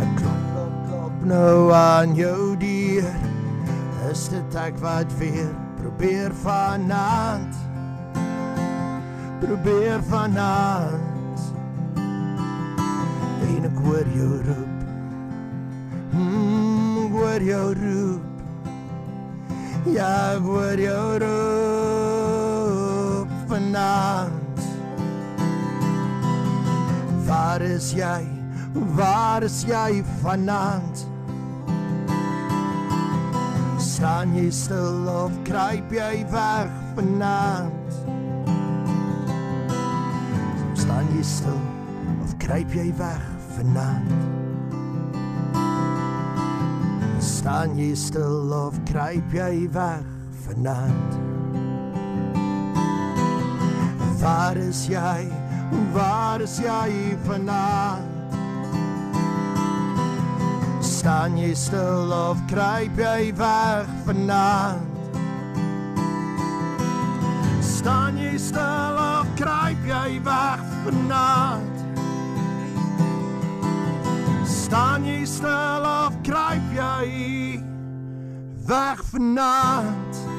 Ek 0.00 0.16
klop, 0.16 0.40
klop, 0.48 0.72
klop 0.88 1.20
nou 1.34 1.72
aan 1.76 2.16
jou 2.16 2.56
deur. 2.56 3.12
Is 4.10 4.28
dit 4.32 4.56
ek 4.56 4.80
wat 4.80 5.12
weer 5.20 5.52
probeer 5.76 6.32
vanaand? 6.32 7.54
Probeer 9.44 10.00
vanaand. 10.08 11.38
En 13.52 13.64
ek 13.68 13.78
hoor 13.84 14.08
jou 14.16 14.36
roep 14.48 14.71
hoor 17.42 17.50
jou 17.50 17.74
roep 17.74 18.22
Ja, 19.90 20.36
ek 20.36 20.42
hoor 20.46 20.78
jou 20.78 21.18
roep 21.22 23.30
vanaand 23.50 24.60
Waar 27.26 27.62
is 27.62 27.92
jy? 27.96 28.26
Waar 28.96 29.42
is 29.42 29.64
jy 29.64 30.04
vanaand? 30.22 31.06
Staan 33.80 34.36
jy 34.36 34.50
stil 34.52 35.08
of 35.08 35.32
kruip 35.44 35.92
jy 35.92 36.26
weg 36.32 36.70
vanaand? 36.96 37.92
Staan 40.76 41.06
jy 41.16 41.22
stil 41.24 41.60
of 42.20 42.36
kruip 42.42 42.74
jy 42.76 42.92
weg 43.00 43.24
vanaand? 43.56 44.41
Staan 47.22 47.78
jy 47.78 47.94
stil 47.94 48.50
of 48.50 48.74
kruip 48.90 49.30
jy 49.30 49.68
weg 49.70 50.06
vanaand? 50.42 51.12
Waar 54.18 54.58
is 54.58 54.86
jy? 54.90 55.30
Waar 55.94 56.42
is 56.42 56.58
jy 56.58 57.16
vanaand? 57.26 58.34
Staan 60.82 61.38
jy 61.38 61.54
stil 61.54 62.12
of 62.12 62.42
kruip 62.50 62.98
jy 62.98 63.30
weg 63.38 63.90
vanaand? 64.06 64.90
Staan 67.62 68.18
jy 68.18 68.34
stil 68.38 68.98
of 68.98 69.30
kruip 69.38 69.86
jy 69.86 70.18
weg 70.26 70.66
vanaand 70.86 71.71
staan 74.72 75.04
jy 75.04 75.20
stil 75.28 75.84
of 75.84 76.14
kruip 76.24 76.70
jy 76.72 77.60
weg 78.64 79.02
vanaand 79.10 80.31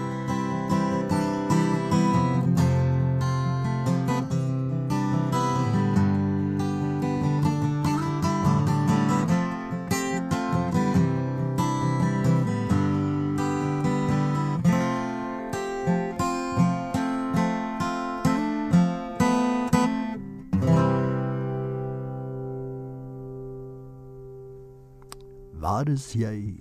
waar 25.63 25.87
is 25.87 26.11
jy? 26.11 26.59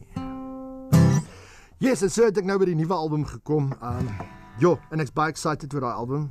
Yes, 1.83 2.05
so 2.07 2.29
het 2.29 2.39
ek 2.39 2.47
nou 2.47 2.55
by 2.61 2.69
die 2.71 2.79
nuwe 2.79 2.95
album 2.95 3.25
gekom. 3.27 3.73
Um 3.83 4.11
jo, 4.63 4.77
en 4.95 5.03
ek's 5.03 5.11
baie 5.17 5.33
excited 5.33 5.73
oor 5.75 5.89
daai 5.89 5.97
album. 6.05 6.29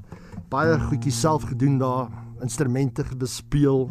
Baie 0.52 0.78
goedjies 0.86 1.20
self 1.20 1.44
gedoen 1.50 1.76
daar, 1.82 2.08
instrumente 2.44 3.04
bespeel. 3.20 3.90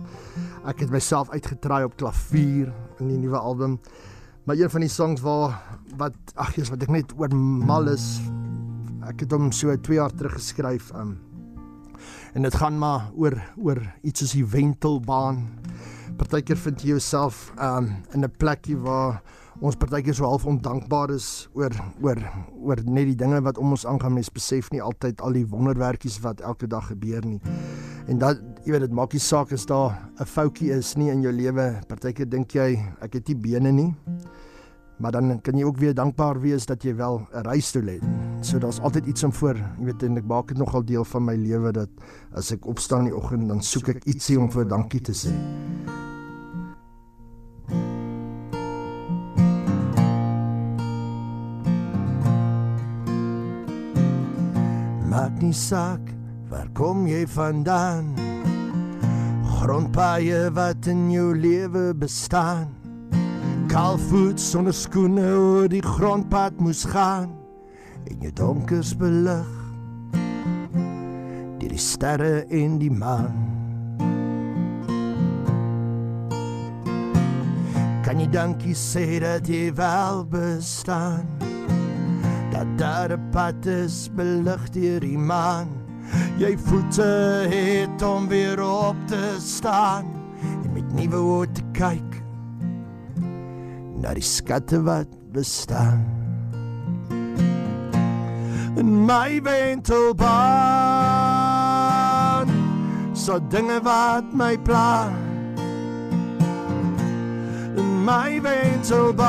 Ek 0.64 0.81
het 0.81 0.95
myself 0.95 1.29
uitgetraai 1.35 1.85
op 1.90 1.99
klavier 2.01 2.71
in 3.03 3.11
die 3.12 3.19
nuwe 3.21 3.37
album. 3.37 3.77
Maar 4.49 4.57
een 4.57 4.73
van 4.73 4.87
die 4.87 4.93
songs 4.93 5.21
waar 5.21 5.59
wat 6.01 6.16
ag 6.40 6.57
jy's 6.57 6.73
wat 6.73 6.87
ek 6.87 6.95
net 6.95 7.12
oor 7.21 7.37
mal 7.37 7.93
is. 7.93 8.14
Ek 9.11 9.27
het 9.27 9.37
hom 9.37 9.53
so 9.53 9.77
2 9.77 10.01
jaar 10.01 10.14
terug 10.16 10.38
geskryf. 10.40 10.88
Um 10.97 11.19
en 12.33 12.47
dit 12.47 12.55
gaan 12.55 12.79
maar 12.79 13.11
oor 13.19 13.37
oor 13.61 13.83
iets 14.07 14.25
soos 14.25 14.33
die 14.38 14.47
wentelbaan. 14.47 15.45
Partykeer 16.20 16.59
vind 16.61 16.83
jy 16.85 16.90
jouself 16.92 17.46
um 17.56 17.87
in 18.12 18.24
'n 18.24 18.33
plekkie 18.37 18.76
waar 18.76 19.22
ons 19.61 19.76
partykeer 19.76 20.14
so 20.14 20.24
half 20.24 20.44
ondankbaar 20.46 21.11
is 21.14 21.48
oor 21.54 21.72
oor 22.02 22.18
oor 22.61 22.83
net 22.85 23.06
die 23.09 23.16
dinge 23.16 23.40
wat 23.40 23.59
om 23.59 23.72
ons 23.72 23.87
aangaan 23.87 24.12
mens 24.14 24.28
besef 24.28 24.70
nie 24.70 24.83
altyd 24.83 25.20
al 25.20 25.33
die 25.33 25.46
wonderwerkies 25.48 26.20
wat 26.20 26.40
elke 26.40 26.66
dag 26.66 26.87
gebeur 26.92 27.24
nie. 27.24 27.40
En 28.06 28.18
dat 28.18 28.37
jy 28.64 28.72
weet 28.72 28.80
dit 28.80 28.92
maak 28.92 29.12
nie 29.12 29.20
saak 29.20 29.52
as 29.52 29.64
daar 29.66 29.96
'n 30.20 30.26
foutjie 30.26 30.72
is 30.76 30.96
nie 30.96 31.11
in 31.11 31.22
jou 31.22 31.33
lewe. 31.33 31.80
Partykeer 31.88 32.28
dink 32.28 32.52
jy 32.52 32.76
ek 33.00 33.12
het 33.12 33.28
nie 33.28 33.37
bene 33.37 33.72
nie. 33.72 33.94
Maar 34.98 35.12
dan 35.12 35.40
kan 35.40 35.56
jy 35.56 35.64
ook 35.64 35.78
weer 35.78 35.94
dankbaar 35.94 36.40
wees 36.40 36.66
dat 36.66 36.83
jy 36.83 36.96
wel 36.96 37.26
'n 37.33 37.42
reisstoel 37.42 37.87
het 37.87 38.02
so 38.40 38.59
daar's 38.59 38.80
altyd 38.80 39.06
iets 39.06 39.24
om 39.24 39.33
voor 39.33 39.56
jy 39.56 39.85
weet 39.85 40.02
en 40.02 40.16
ek 40.16 40.24
maak 40.24 40.48
dit 40.48 40.59
nogal 40.59 40.85
deel 40.85 41.04
van 41.04 41.24
my 41.24 41.37
lewe 41.37 41.72
dat 41.72 41.88
as 42.33 42.52
ek 42.52 42.66
opstaan 42.66 43.04
in 43.04 43.12
die 43.12 43.16
oggend 43.16 43.48
dan 43.48 43.61
soek 43.61 43.88
ek 43.88 44.04
ietsie 44.04 44.38
om 44.40 44.50
vir 44.50 44.64
dankie 44.68 45.00
te 45.00 45.12
sê 45.12 45.33
Maak 55.11 55.42
nie 55.42 55.54
saak 55.56 56.12
waar 56.50 56.68
kom 56.74 57.06
jy 57.11 57.24
vandaan? 57.26 58.14
Grondpaaie 59.61 60.48
wat 60.54 60.87
in 60.87 61.11
jou 61.11 61.35
lewe 61.35 61.90
bestaan. 61.94 62.70
Kalvoet 63.70 64.40
sonder 64.40 64.74
skoene 64.74 65.26
oor 65.35 65.68
die 65.70 65.83
grondpad 65.85 66.62
moes 66.62 66.87
gaan. 66.88 67.35
En 68.06 68.22
jou 68.22 68.33
donkers 68.33 68.94
belig. 68.96 69.54
Deur 71.61 71.70
die 71.70 71.87
sterre 71.90 72.44
en 72.48 72.78
die 72.80 72.90
maan 72.90 73.49
Kan 78.11 78.18
jy 78.18 78.27
dankie 78.27 78.75
sê 78.75 79.20
dat 79.23 79.46
jy 79.46 79.70
wel 79.79 80.27
bestaan 80.27 81.23
dat 82.51 82.66
daar 82.75 83.14
'n 83.14 83.31
pad 83.31 83.66
is 83.66 84.11
belig 84.11 84.70
deur 84.75 85.01
die 85.01 85.18
maan. 85.18 85.68
Jy 86.42 86.59
voete 86.59 87.46
het 87.46 88.03
om 88.03 88.29
weer 88.29 88.62
op 88.62 88.96
te 89.07 89.37
staan 89.38 90.05
en 90.42 90.73
met 90.73 90.92
nuwe 90.92 91.16
oë 91.16 91.53
te 91.53 91.62
kyk 91.73 92.23
na 94.03 94.14
die 94.14 94.27
skatte 94.27 94.83
wat 94.83 95.07
bestaan. 95.33 96.05
In 98.75 99.07
my 99.07 99.42
wentelbaan 99.42 100.51
so 103.14 103.38
dinge 103.49 103.81
wat 103.83 104.25
my 104.35 104.59
pla. 104.59 105.30
My 108.00 108.40
wentelbaan 108.40 109.20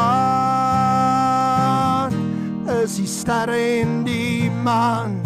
is 2.84 2.96
die 2.96 3.08
sterre 3.08 3.80
in 3.82 4.04
die 4.08 4.52
maan. 4.64 5.20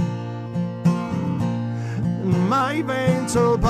My 2.50 2.82
wentelbaan 2.86 3.66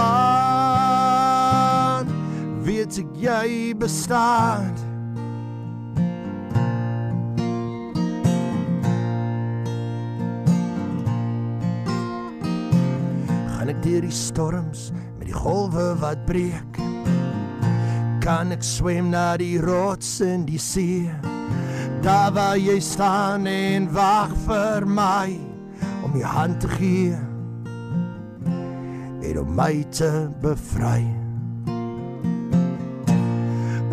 weet 2.63 2.97
ek 3.03 3.07
jy 3.19 3.75
bestaan. 3.75 4.71
Gaan 13.51 13.67
ek 13.75 13.83
deur 13.83 14.01
die 14.07 14.15
storms 14.15 14.91
met 15.19 15.27
die 15.27 15.35
golwe 15.35 15.99
wat 15.99 16.23
breek 16.31 16.84
kan 18.25 18.49
ek 18.49 18.63
swem 18.65 19.11
na 19.13 19.37
die 19.37 19.61
rots 19.61 20.17
in 20.25 20.49
die 20.49 20.57
see. 20.57 21.05
Daar 22.01 22.33
waar 22.33 22.57
jy 22.57 22.79
staan 22.81 23.45
en 23.45 23.93
wag 23.93 24.33
vir 24.47 24.81
my 24.89 25.37
om 26.01 26.17
jou 26.17 26.25
hand 26.25 26.57
te 26.63 26.67
gee 26.73 27.13
en 29.29 29.37
om 29.41 29.55
my 29.57 29.85
te 29.93 30.29
bevry. 30.41 31.05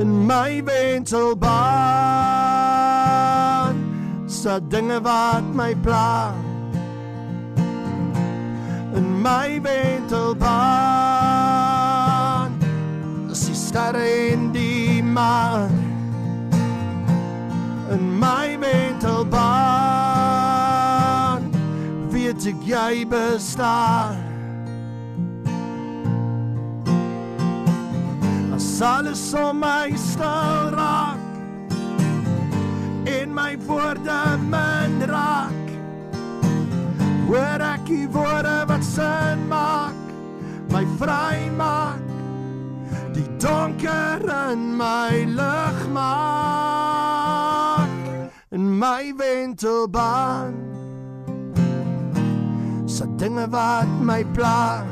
In 0.01 0.27
my 0.27 0.65
wentelbaan 0.65 1.45
sa 4.25 4.57
dinge 4.73 5.01
wat 5.05 5.45
my 5.53 5.77
pla. 5.85 6.33
In 8.97 9.21
my 9.21 9.61
wentelbaan 9.61 10.92
sterre 13.73 14.33
in 14.33 14.53
die 14.53 15.03
maan 15.03 15.71
in 17.89 18.19
my 18.21 18.59
wentelbaan 18.61 19.33
weet 22.13 22.47
ek 22.53 22.61
jy 22.69 23.09
bestaan. 23.09 24.17
As 28.53 28.83
alles 28.85 29.33
om 29.33 29.57
my 29.65 29.97
stil 29.97 30.77
raak 30.77 31.73
en 33.09 33.33
my 33.33 33.57
woorde 33.65 34.37
min 34.53 35.01
raak 35.09 35.65
hoor 37.25 37.61
ek 37.73 37.89
die 37.89 38.09
woorde 38.13 38.69
wat 38.69 38.85
sin 38.85 39.49
maak. 39.49 39.97
My 40.69 40.85
vry 41.01 41.37
maak 41.49 41.52
die 41.52 41.52
donker 43.83 44.53
in 44.53 44.77
my 44.77 45.25
lig 45.25 45.89
maak 45.91 47.89
in 48.53 48.79
my 48.79 49.13
wentelbaan. 49.17 50.55
Sa 52.87 53.05
dinge 53.17 53.47
wat 53.51 53.89
my 54.01 54.25
pla 54.35 54.85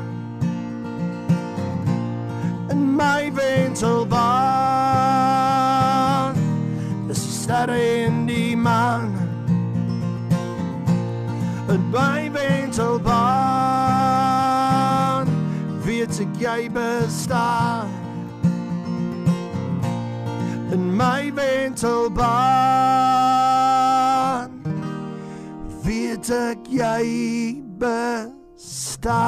in 2.69 2.95
my 2.95 3.31
wentelbaan. 3.31 4.35
Is 7.09 7.23
die 7.23 7.31
sterre 7.31 8.05
in 8.05 8.25
die 8.27 8.55
maan 8.57 9.15
in 11.69 11.89
my 11.91 12.31
wentelbaan. 12.31 13.29
Weet 15.85 16.19
ek 16.19 16.35
jy 16.39 16.69
bestaan 16.71 18.00
in 20.71 20.95
my 20.95 21.31
wentelbaan 21.35 22.21
weet 25.83 26.29
ek 26.31 26.59
jy 26.71 27.03
bestaan 27.81 29.19